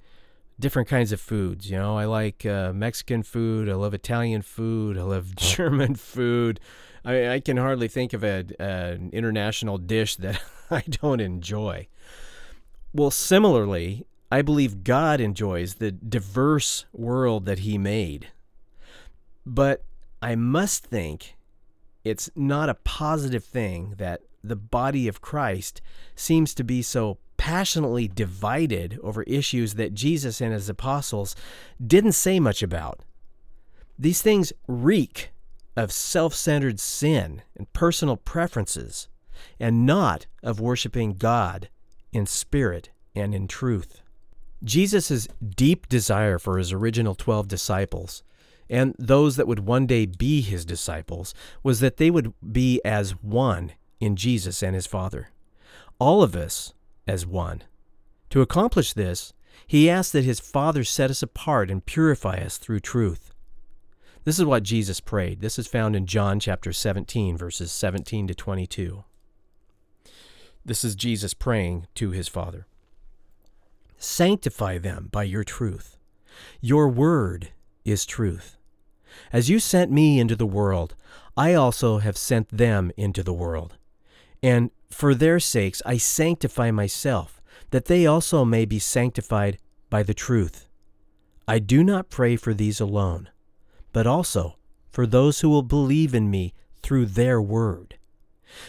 different 0.61 0.89
kinds 0.89 1.13
of 1.13 1.21
foods. 1.21 1.71
You 1.71 1.79
know, 1.79 1.97
I 1.97 2.05
like 2.05 2.47
uh, 2.47 2.73
Mexican 2.73 3.23
food. 3.23 3.69
I 3.69 3.75
love 3.75 3.95
Italian 3.95 4.43
food. 4.43 4.97
I 4.99 5.03
love 5.03 5.35
German 5.37 5.95
food. 5.95 6.61
I, 7.05 7.29
I 7.31 7.41
can 7.41 7.57
hardly 7.57 7.89
think 7.89 8.13
of 8.13 8.23
a, 8.23 8.45
an 8.59 9.11
international 9.13 9.79
dish 9.79 10.17
that 10.17 10.41
I 10.71 10.83
don't 10.83 11.21
enjoy. 11.21 11.89
Well, 12.93 13.11
similarly, 13.11 14.07
I 14.31 14.43
believe 14.43 14.85
God 14.85 15.21
enjoys 15.21 15.75
the 15.75 15.91
diverse 15.91 16.85
world 16.93 17.47
that 17.47 17.61
He 17.61 17.79
made. 17.79 18.29
But 19.47 19.85
I 20.23 20.35
must 20.35 20.85
think 20.85 21.37
it's 22.05 22.31
not 22.37 22.69
a 22.69 22.75
positive 22.75 23.45
thing 23.45 23.95
that 23.99 24.21
the 24.43 24.57
body 24.57 25.09
of 25.09 25.21
Christ 25.21 25.81
seems 26.15 26.55
to 26.55 26.65
be 26.65 26.83
so 26.83 27.19
passionately 27.41 28.07
divided 28.07 29.01
over 29.03 29.23
issues 29.23 29.77
that 29.77 29.95
Jesus 29.95 30.43
and 30.43 30.53
his 30.53 30.69
apostles 30.69 31.35
didn't 31.85 32.13
say 32.13 32.39
much 32.39 32.63
about. 32.63 33.01
These 33.99 34.21
things 34.21 34.53
reek 34.69 35.31
of 35.75 35.91
self 35.91 36.35
centered 36.35 36.79
sin 36.79 37.41
and 37.57 37.73
personal 37.73 38.19
preferences, 38.19 39.09
and 39.59 39.87
not 39.87 40.27
of 40.43 40.61
worshiping 40.61 41.15
God 41.15 41.71
in 42.13 42.27
spirit 42.27 42.91
and 43.15 43.35
in 43.35 43.49
truth. 43.49 44.03
Jesus' 44.63 45.27
deep 45.57 45.89
desire 45.89 46.39
for 46.39 46.59
his 46.59 46.75
original 46.75 47.15
12 47.15 47.49
disciples 47.49 48.23
and 48.69 48.95
those 48.99 49.37
that 49.37 49.49
would 49.49 49.61
one 49.61 49.87
day 49.87 50.05
be 50.05 50.43
his 50.43 50.67
disciples 50.67 51.33
was 51.63 51.81
that 51.81 51.97
they 51.97 52.11
would 52.11 52.35
be 52.53 52.83
as 52.85 53.13
one 53.23 53.73
in 53.99 54.15
Jesus 54.15 54.63
and 54.63 54.75
his 54.75 54.87
Father. 54.87 55.31
All 55.99 56.23
of 56.23 56.37
us 56.37 56.75
as 57.11 57.27
one. 57.27 57.63
To 58.31 58.41
accomplish 58.41 58.93
this, 58.93 59.33
he 59.67 59.91
asked 59.91 60.13
that 60.13 60.25
his 60.25 60.41
Father 60.41 60.85
set 60.85 61.11
us 61.11 61.23
apart 61.23 61.71
and 61.71 61.85
purify 61.85 62.37
us 62.37 62.57
through 62.57 62.81
truth. 62.81 63.35
This 64.25 64.39
is 64.39 64.45
what 64.45 64.63
Jesus 64.63 65.01
prayed. 65.01 65.41
This 65.41 65.59
is 65.59 65.67
found 65.67 65.97
in 65.97 66.07
John 66.07 66.39
chapter 66.39 66.73
17, 66.73 67.37
verses 67.37 67.73
17 67.73 68.29
to 68.29 68.35
22. 68.35 69.05
This 70.65 70.85
is 70.85 70.95
Jesus 70.95 71.35
praying 71.35 71.87
to 71.97 72.11
his 72.11 72.29
Father. 72.29 72.67
Sanctify 73.99 74.79
them 74.79 75.09
by 75.11 75.25
your 75.25 75.45
truth. 75.45 75.97
Your 76.61 76.89
word 76.89 77.51
is 77.85 78.07
truth. 78.07 78.57
As 79.33 79.51
you 79.51 79.59
sent 79.59 79.91
me 79.91 80.21
into 80.21 80.37
the 80.37 80.47
world, 80.47 80.95
I 81.37 81.55
also 81.55 81.99
have 81.99 82.17
sent 82.17 82.57
them 82.57 82.93
into 82.97 83.23
the 83.23 83.33
world. 83.33 83.77
And 84.43 84.71
for 84.91 85.15
their 85.15 85.39
sakes 85.41 85.83
I 85.85 85.97
sanctify 85.97 86.71
myself, 86.71 87.41
that 87.71 87.87
they 87.87 88.07
also 88.07 88.45
may 88.45 88.65
be 88.65 88.79
sanctified 88.79 89.59
by 89.89 90.03
the 90.03 90.15
truth. 90.15 90.69
I 91.47 91.59
do 91.59 91.83
not 91.83 92.11
pray 92.11 92.37
for 92.37 92.55
these 92.55 92.81
alone, 92.81 93.29
but 93.93 94.07
also 94.07 94.57
for 94.91 95.07
those 95.07 95.41
who 95.41 95.49
will 95.49 95.63
believe 95.63 96.15
in 96.15 96.31
me 96.31 96.55
through 96.83 97.07
their 97.07 97.41
word, 97.41 97.97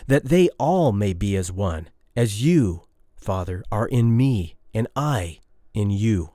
that 0.07 0.25
they 0.25 0.49
all 0.57 0.91
may 0.91 1.13
be 1.13 1.35
as 1.35 1.51
one, 1.51 1.89
as 2.15 2.43
you, 2.43 2.83
Father, 3.15 3.63
are 3.71 3.87
in 3.87 4.15
me 4.15 4.55
and 4.73 4.87
I 4.95 5.39
in 5.73 5.89
you, 5.89 6.31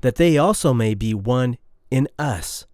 that 0.00 0.16
they 0.16 0.36
also 0.36 0.72
may 0.72 0.94
be 0.94 1.14
one 1.14 1.58
in 1.90 2.08
us, 2.18 2.66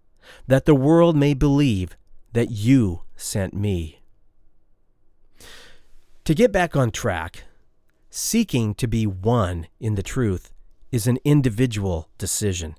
that 0.47 0.65
the 0.65 0.75
world 0.75 1.15
may 1.15 1.33
believe 1.33 1.95
that 2.33 2.51
you 2.51 3.03
sent 3.15 3.53
me. 3.53 4.00
To 6.25 6.35
get 6.35 6.51
back 6.51 6.75
on 6.75 6.91
track, 6.91 7.45
seeking 8.11 8.75
to 8.75 8.85
be 8.85 9.07
one 9.07 9.65
in 9.79 9.95
the 9.95 10.03
truth 10.03 10.53
is 10.91 11.07
an 11.07 11.17
individual 11.23 12.09
decision, 12.19 12.75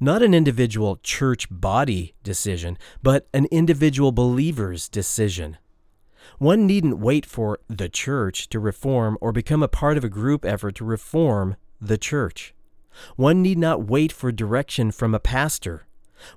not 0.00 0.22
an 0.22 0.32
individual 0.32 0.98
church 1.02 1.46
body 1.50 2.14
decision, 2.22 2.78
but 3.02 3.28
an 3.34 3.48
individual 3.50 4.12
believer's 4.12 4.88
decision. 4.88 5.58
One 6.38 6.66
needn't 6.66 6.98
wait 6.98 7.26
for 7.26 7.58
the 7.68 7.90
church 7.90 8.48
to 8.48 8.58
reform 8.58 9.18
or 9.20 9.30
become 9.30 9.62
a 9.62 9.68
part 9.68 9.98
of 9.98 10.04
a 10.04 10.08
group 10.08 10.46
effort 10.46 10.76
to 10.76 10.84
reform 10.86 11.56
the 11.78 11.98
church. 11.98 12.54
One 13.16 13.42
need 13.42 13.58
not 13.58 13.84
wait 13.84 14.10
for 14.10 14.32
direction 14.32 14.90
from 14.90 15.14
a 15.14 15.20
pastor. 15.20 15.86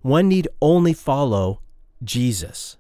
One 0.02 0.28
need 0.28 0.50
only 0.62 0.92
follow 0.92 1.62
Jesus. 2.04 2.76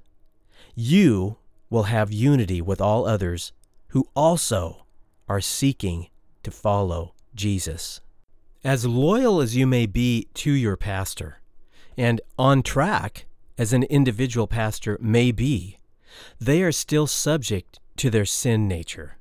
You 0.76 1.38
will 1.70 1.84
have 1.84 2.12
unity 2.12 2.62
with 2.62 2.82
all 2.82 3.08
others 3.08 3.54
who 3.90 4.08
also 4.16 4.86
are 5.28 5.42
seeking 5.42 6.08
to 6.44 6.52
follow 6.52 7.14
Jesus. 7.36 8.02
As 8.64 8.86
loyal 8.86 9.40
as 9.42 9.56
you 9.56 9.66
may 9.66 9.86
be 9.86 10.28
to 10.36 10.52
your 10.52 10.76
pastor, 10.76 11.40
and 11.98 12.22
on 12.38 12.64
track 12.64 13.26
as 13.58 13.74
an 13.74 13.84
individual 13.84 14.48
pastor 14.48 14.98
may 15.02 15.32
be, 15.32 15.78
they 16.40 16.62
are 16.64 16.72
still 16.72 17.08
subject 17.08 17.80
to 17.98 18.10
their 18.10 18.26
sin 18.26 18.68
nature. 18.68 19.18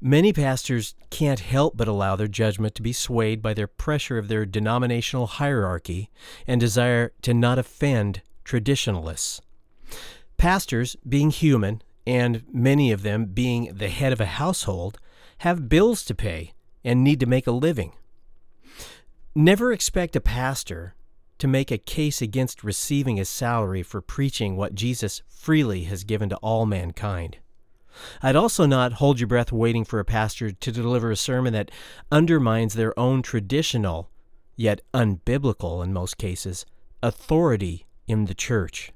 Many 0.00 0.32
pastors 0.32 0.94
can't 1.10 1.40
help 1.40 1.76
but 1.76 1.88
allow 1.88 2.16
their 2.16 2.26
judgment 2.26 2.74
to 2.76 2.82
be 2.82 2.92
swayed 2.92 3.42
by 3.42 3.52
their 3.52 3.66
pressure 3.66 4.16
of 4.16 4.28
their 4.28 4.46
denominational 4.46 5.26
hierarchy 5.26 6.10
and 6.46 6.58
desire 6.58 7.12
to 7.22 7.34
not 7.34 7.58
offend 7.58 8.22
traditionalists. 8.44 9.42
Pastors, 10.38 10.96
being 11.06 11.30
human, 11.30 11.82
and 12.10 12.42
many 12.52 12.90
of 12.90 13.04
them 13.04 13.26
being 13.26 13.72
the 13.72 13.88
head 13.88 14.12
of 14.12 14.20
a 14.20 14.26
household, 14.26 14.98
have 15.38 15.68
bills 15.68 16.04
to 16.04 16.12
pay 16.12 16.52
and 16.82 17.04
need 17.04 17.20
to 17.20 17.26
make 17.26 17.46
a 17.46 17.52
living. 17.52 17.92
Never 19.32 19.72
expect 19.72 20.16
a 20.16 20.20
pastor 20.20 20.96
to 21.38 21.46
make 21.46 21.70
a 21.70 21.78
case 21.78 22.20
against 22.20 22.64
receiving 22.64 23.20
a 23.20 23.24
salary 23.24 23.84
for 23.84 24.00
preaching 24.00 24.56
what 24.56 24.74
Jesus 24.74 25.22
freely 25.28 25.84
has 25.84 26.02
given 26.02 26.28
to 26.30 26.36
all 26.38 26.66
mankind. 26.66 27.38
I'd 28.20 28.34
also 28.34 28.66
not 28.66 28.94
hold 28.94 29.20
your 29.20 29.28
breath 29.28 29.52
waiting 29.52 29.84
for 29.84 30.00
a 30.00 30.04
pastor 30.04 30.50
to 30.50 30.72
deliver 30.72 31.12
a 31.12 31.16
sermon 31.16 31.52
that 31.52 31.70
undermines 32.10 32.74
their 32.74 32.98
own 32.98 33.22
traditional, 33.22 34.10
yet 34.56 34.80
unbiblical 34.92 35.84
in 35.84 35.92
most 35.92 36.18
cases, 36.18 36.66
authority 37.04 37.86
in 38.08 38.24
the 38.24 38.34
church. 38.34 38.92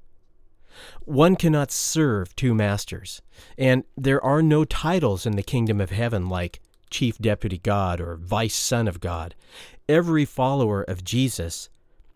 One 1.04 1.36
cannot 1.36 1.70
serve 1.70 2.34
two 2.36 2.54
masters, 2.54 3.22
and 3.58 3.84
there 3.96 4.22
are 4.24 4.42
no 4.42 4.64
titles 4.64 5.26
in 5.26 5.36
the 5.36 5.42
kingdom 5.42 5.80
of 5.80 5.90
heaven 5.90 6.28
like 6.28 6.60
Chief 6.90 7.18
Deputy 7.18 7.58
God 7.58 8.00
or 8.00 8.16
Vice 8.16 8.54
Son 8.54 8.86
of 8.86 9.00
God. 9.00 9.34
Every 9.88 10.24
follower 10.24 10.82
of 10.82 11.04
Jesus 11.04 11.68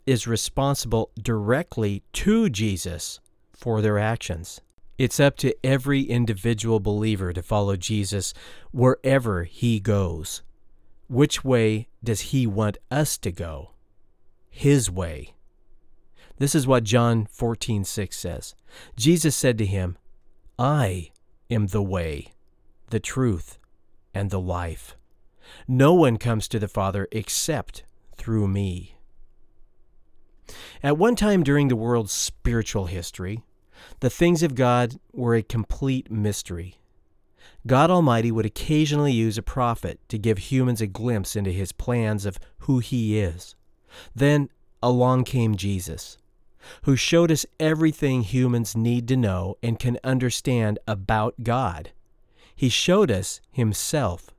is 0.07 0.27
responsible 0.27 1.11
directly 1.21 2.03
to 2.13 2.49
Jesus 2.49 3.21
for 3.53 3.83
their 3.83 3.99
actions. 3.99 4.61
It's 4.97 5.21
up 5.21 5.37
to 5.39 5.55
every 5.65 6.03
individual 6.03 6.81
believer 6.81 7.33
to 7.33 7.43
follow 7.43 7.77
Jesus 7.77 8.35
wherever 8.73 9.45
he 9.45 9.81
goes. 9.81 10.43
Which 11.09 11.45
way 11.45 11.89
does 12.03 12.21
he 12.33 12.47
want 12.47 12.79
us 12.91 13.17
to 13.19 13.31
go? 13.31 13.71
His 14.51 14.91
way. 14.91 15.35
This 16.39 16.55
is 16.55 16.67
what 16.67 16.85
John 16.85 17.27
14:6 17.27 18.17
says. 18.17 18.55
Jesus 18.97 19.37
said 19.37 19.59
to 19.59 19.67
him, 19.67 19.99
"I 20.59 21.11
am 21.51 21.69
the 21.69 21.83
way, 21.83 22.33
the 22.91 23.01
truth, 23.01 23.59
and 24.15 24.31
the 24.31 24.41
life. 24.41 24.97
No 25.67 25.95
one 25.95 26.17
comes 26.17 26.49
to 26.49 26.59
the 26.59 26.69
Father 26.69 27.09
except 27.11 27.83
through 28.17 28.49
me." 28.49 28.97
At 30.83 30.97
one 30.97 31.17
time 31.17 31.43
during 31.43 31.69
the 31.69 31.77
world's 31.77 32.13
spiritual 32.13 32.87
history, 32.87 33.43
the 34.01 34.11
things 34.11 34.43
of 34.43 34.55
God 34.55 34.99
were 35.13 35.35
a 35.35 35.43
complete 35.43 36.11
mystery. 36.11 36.77
God 37.67 37.91
Almighty 37.91 38.31
would 38.31 38.47
occasionally 38.47 39.13
use 39.13 39.37
a 39.37 39.43
prophet 39.43 40.01
to 40.09 40.19
give 40.19 40.39
humans 40.39 40.81
a 40.81 40.87
glimpse 40.87 41.35
into 41.37 41.51
his 41.51 41.73
plans 41.73 42.25
of 42.25 42.39
who 42.61 42.79
he 42.79 43.19
is. 43.19 43.57
Then 44.15 44.49
along 44.83 45.25
came 45.25 45.57
Jesus, 45.57 46.17
who 46.83 46.97
showed 46.97 47.31
us 47.31 47.47
everything 47.59 48.23
humans 48.23 48.77
need 48.77 49.09
to 49.09 49.17
know 49.17 49.57
and 49.63 49.79
can 49.79 49.99
understand 50.03 50.79
about 50.87 51.43
God. 51.43 51.91
He 52.55 52.69
showed 52.69 53.11
us 53.11 53.41
himself. 53.53 54.31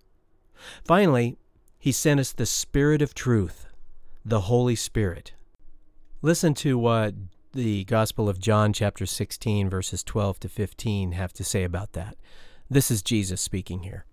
Finally, 0.84 1.38
he 1.78 1.92
sent 1.92 2.20
us 2.20 2.34
the 2.34 2.46
Spirit 2.46 3.02
of 3.02 3.14
truth, 3.14 3.66
the 4.26 4.42
Holy 4.42 4.76
Spirit. 4.76 5.34
Listen 6.22 6.54
to 6.56 6.78
what 6.78 7.14
the 7.54 7.86
Gospel 7.86 8.28
of 8.28 8.40
John, 8.40 8.74
chapter 8.74 9.06
16, 9.06 9.70
verses 9.70 10.04
12 10.04 10.42
to 10.42 10.50
15, 10.50 11.14
have 11.14 11.34
to 11.34 11.44
say 11.44 11.64
about 11.64 11.94
that. 11.94 12.18
This 12.70 12.92
is 12.92 13.02
Jesus 13.02 13.42
speaking 13.42 13.84
here. 13.84 14.06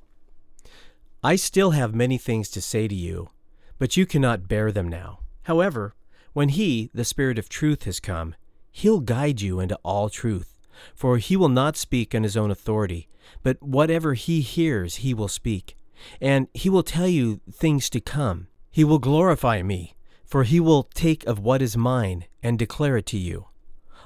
I 1.22 1.36
still 1.36 1.72
have 1.72 1.94
many 1.94 2.16
things 2.16 2.48
to 2.50 2.62
say 2.62 2.86
to 2.86 2.94
you, 2.94 3.30
but 3.78 3.96
you 3.96 4.06
cannot 4.06 4.48
bear 4.48 4.70
them 4.70 4.88
now. 4.88 5.18
However, 5.42 5.94
when 6.36 6.50
He, 6.50 6.90
the 6.92 7.02
Spirit 7.02 7.38
of 7.38 7.48
truth, 7.48 7.84
has 7.84 7.98
come, 7.98 8.34
He'll 8.70 9.00
guide 9.00 9.40
you 9.40 9.58
into 9.58 9.78
all 9.82 10.10
truth, 10.10 10.58
for 10.94 11.16
He 11.16 11.34
will 11.34 11.48
not 11.48 11.78
speak 11.78 12.14
on 12.14 12.24
His 12.24 12.36
own 12.36 12.50
authority, 12.50 13.08
but 13.42 13.62
whatever 13.62 14.12
He 14.12 14.42
hears, 14.42 14.96
He 14.96 15.14
will 15.14 15.28
speak. 15.28 15.78
And 16.20 16.48
He 16.52 16.68
will 16.68 16.82
tell 16.82 17.08
you 17.08 17.40
things 17.50 17.88
to 17.88 18.00
come. 18.00 18.48
He 18.70 18.84
will 18.84 18.98
glorify 18.98 19.62
me, 19.62 19.96
for 20.26 20.44
He 20.44 20.60
will 20.60 20.82
take 20.82 21.24
of 21.24 21.38
what 21.38 21.62
is 21.62 21.74
mine 21.74 22.26
and 22.42 22.58
declare 22.58 22.98
it 22.98 23.06
to 23.06 23.18
you. 23.18 23.46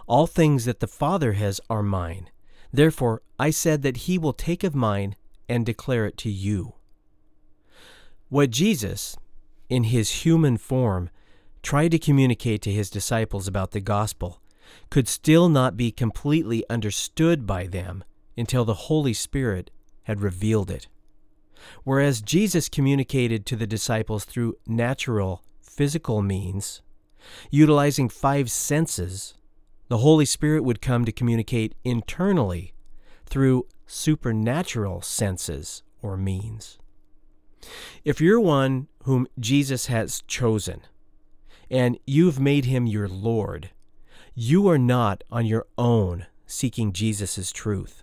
All 0.06 0.28
things 0.28 0.66
that 0.66 0.78
the 0.78 0.86
Father 0.86 1.32
has 1.32 1.60
are 1.68 1.82
mine. 1.82 2.30
Therefore 2.72 3.22
I 3.40 3.50
said 3.50 3.82
that 3.82 4.06
he 4.06 4.18
will 4.18 4.34
take 4.34 4.62
of 4.62 4.72
mine 4.72 5.16
and 5.48 5.66
declare 5.66 6.06
it 6.06 6.16
to 6.18 6.30
you. 6.30 6.74
What 8.28 8.50
Jesus, 8.50 9.16
in 9.68 9.82
his 9.82 10.24
human 10.24 10.58
form, 10.58 11.10
tried 11.62 11.90
to 11.90 11.98
communicate 11.98 12.62
to 12.62 12.72
his 12.72 12.90
disciples 12.90 13.46
about 13.46 13.72
the 13.72 13.80
gospel 13.80 14.40
could 14.88 15.08
still 15.08 15.48
not 15.48 15.76
be 15.76 15.90
completely 15.90 16.64
understood 16.70 17.46
by 17.46 17.66
them 17.66 18.04
until 18.36 18.64
the 18.64 18.74
Holy 18.74 19.12
Spirit 19.12 19.70
had 20.04 20.20
revealed 20.20 20.70
it. 20.70 20.88
Whereas 21.84 22.22
Jesus 22.22 22.68
communicated 22.68 23.44
to 23.46 23.56
the 23.56 23.66
disciples 23.66 24.24
through 24.24 24.56
natural, 24.66 25.42
physical 25.60 26.22
means, 26.22 26.82
utilizing 27.50 28.08
five 28.08 28.50
senses, 28.50 29.34
the 29.88 29.98
Holy 29.98 30.24
Spirit 30.24 30.64
would 30.64 30.80
come 30.80 31.04
to 31.04 31.12
communicate 31.12 31.74
internally 31.84 32.72
through 33.26 33.66
supernatural 33.86 35.02
senses 35.02 35.82
or 36.00 36.16
means. 36.16 36.78
If 38.04 38.20
you're 38.20 38.40
one 38.40 38.88
whom 39.02 39.26
Jesus 39.38 39.86
has 39.86 40.22
chosen, 40.26 40.80
and 41.70 41.98
you've 42.06 42.40
made 42.40 42.64
him 42.64 42.86
your 42.86 43.08
Lord, 43.08 43.70
you 44.34 44.68
are 44.68 44.78
not 44.78 45.22
on 45.30 45.46
your 45.46 45.66
own 45.78 46.26
seeking 46.46 46.92
Jesus' 46.92 47.52
truth. 47.52 48.02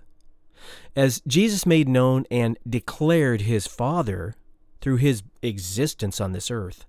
As 0.96 1.22
Jesus 1.28 1.66
made 1.66 1.88
known 1.88 2.26
and 2.32 2.58
declared 2.68 3.42
his 3.42 3.68
Father 3.68 4.36
through 4.82 4.98
his 4.98 5.24
existence 5.42 6.20
on 6.20 6.32
this 6.32 6.50
earth, 6.50 6.86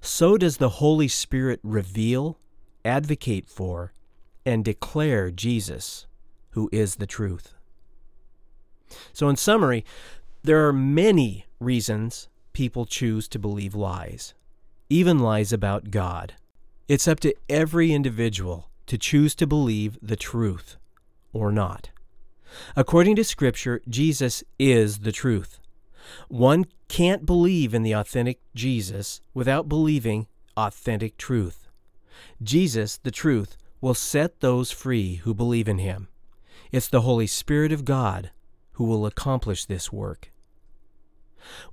so 0.00 0.36
does 0.36 0.56
the 0.56 0.68
Holy 0.68 1.08
Spirit 1.08 1.60
reveal, 1.62 2.38
advocate 2.84 3.48
for, 3.48 3.92
and 4.44 4.64
declare 4.64 5.30
Jesus, 5.30 6.06
who 6.50 6.68
is 6.72 6.96
the 6.96 7.06
truth. 7.06 7.54
So, 9.12 9.28
in 9.28 9.36
summary, 9.36 9.84
there 10.42 10.66
are 10.66 10.72
many 10.72 11.46
reasons 11.60 12.28
people 12.52 12.86
choose 12.86 13.28
to 13.28 13.38
believe 13.38 13.74
lies, 13.74 14.34
even 14.90 15.20
lies 15.20 15.52
about 15.52 15.90
God. 15.90 16.34
It's 16.88 17.08
up 17.08 17.20
to 17.20 17.34
every 17.48 17.92
individual 17.92 18.68
to 18.86 18.98
choose 18.98 19.34
to 19.36 19.46
believe 19.46 19.96
the 20.02 20.16
truth 20.16 20.76
or 21.32 21.52
not. 21.52 21.90
According 22.74 23.14
to 23.16 23.24
Scripture, 23.24 23.80
Jesus 23.88 24.42
is 24.58 24.98
the 24.98 25.12
truth. 25.12 25.60
One 26.28 26.66
can't 26.88 27.24
believe 27.24 27.72
in 27.72 27.84
the 27.84 27.92
authentic 27.92 28.40
Jesus 28.54 29.20
without 29.32 29.68
believing 29.68 30.26
authentic 30.56 31.16
truth. 31.16 31.68
Jesus, 32.42 32.96
the 32.96 33.12
truth, 33.12 33.56
will 33.80 33.94
set 33.94 34.40
those 34.40 34.72
free 34.72 35.16
who 35.16 35.32
believe 35.32 35.68
in 35.68 35.78
him. 35.78 36.08
It's 36.72 36.88
the 36.88 37.02
Holy 37.02 37.26
Spirit 37.26 37.70
of 37.70 37.84
God 37.84 38.30
who 38.72 38.84
will 38.84 39.06
accomplish 39.06 39.64
this 39.64 39.92
work. 39.92 40.32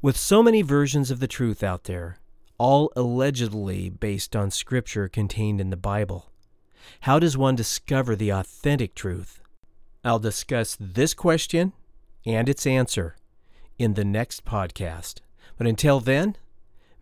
With 0.02 0.18
so 0.18 0.44
many 0.44 0.62
versions 0.62 1.10
of 1.10 1.20
the 1.20 1.28
truth 1.28 1.64
out 1.64 1.86
there, 1.86 2.20
all 2.58 2.92
allegedly 2.96 3.90
based 3.90 4.36
on 4.36 4.52
scripture 4.52 5.08
contained 5.08 5.62
in 5.62 5.70
the 5.70 5.78
Bible, 5.78 6.32
how 7.02 7.20
does 7.20 7.38
one 7.38 7.56
discover 7.56 8.16
the 8.16 8.30
authentic 8.30 8.96
truth? 8.96 9.42
I'll 10.04 10.20
discuss 10.20 10.78
this 10.80 11.14
question 11.14 11.74
and 12.26 12.48
its 12.50 12.66
answer 12.66 13.16
in 13.78 13.94
the 13.94 14.06
next 14.06 14.46
podcast. 14.46 15.22
But 15.58 15.68
until 15.68 16.00
then, 16.00 16.38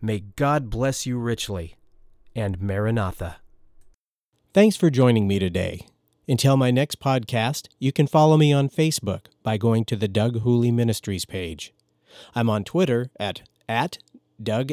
may 0.00 0.20
God 0.20 0.70
bless 0.70 1.06
you 1.06 1.18
richly 1.18 1.76
and 2.34 2.60
Maranatha. 2.60 3.36
Thanks 4.52 4.76
for 4.76 4.90
joining 4.90 5.28
me 5.28 5.38
today. 5.38 5.86
Until 6.28 6.56
my 6.56 6.70
next 6.70 6.98
podcast, 6.98 7.68
you 7.78 7.92
can 7.92 8.06
follow 8.06 8.36
me 8.36 8.52
on 8.52 8.68
Facebook 8.68 9.26
by 9.42 9.56
going 9.56 9.84
to 9.84 9.96
the 9.96 10.08
Doug 10.08 10.40
Hooley 10.40 10.72
Ministries 10.72 11.24
page. 11.24 11.72
I'm 12.34 12.50
on 12.50 12.64
Twitter 12.64 13.10
at, 13.20 13.42
at 13.68 13.98
Doug 14.42 14.72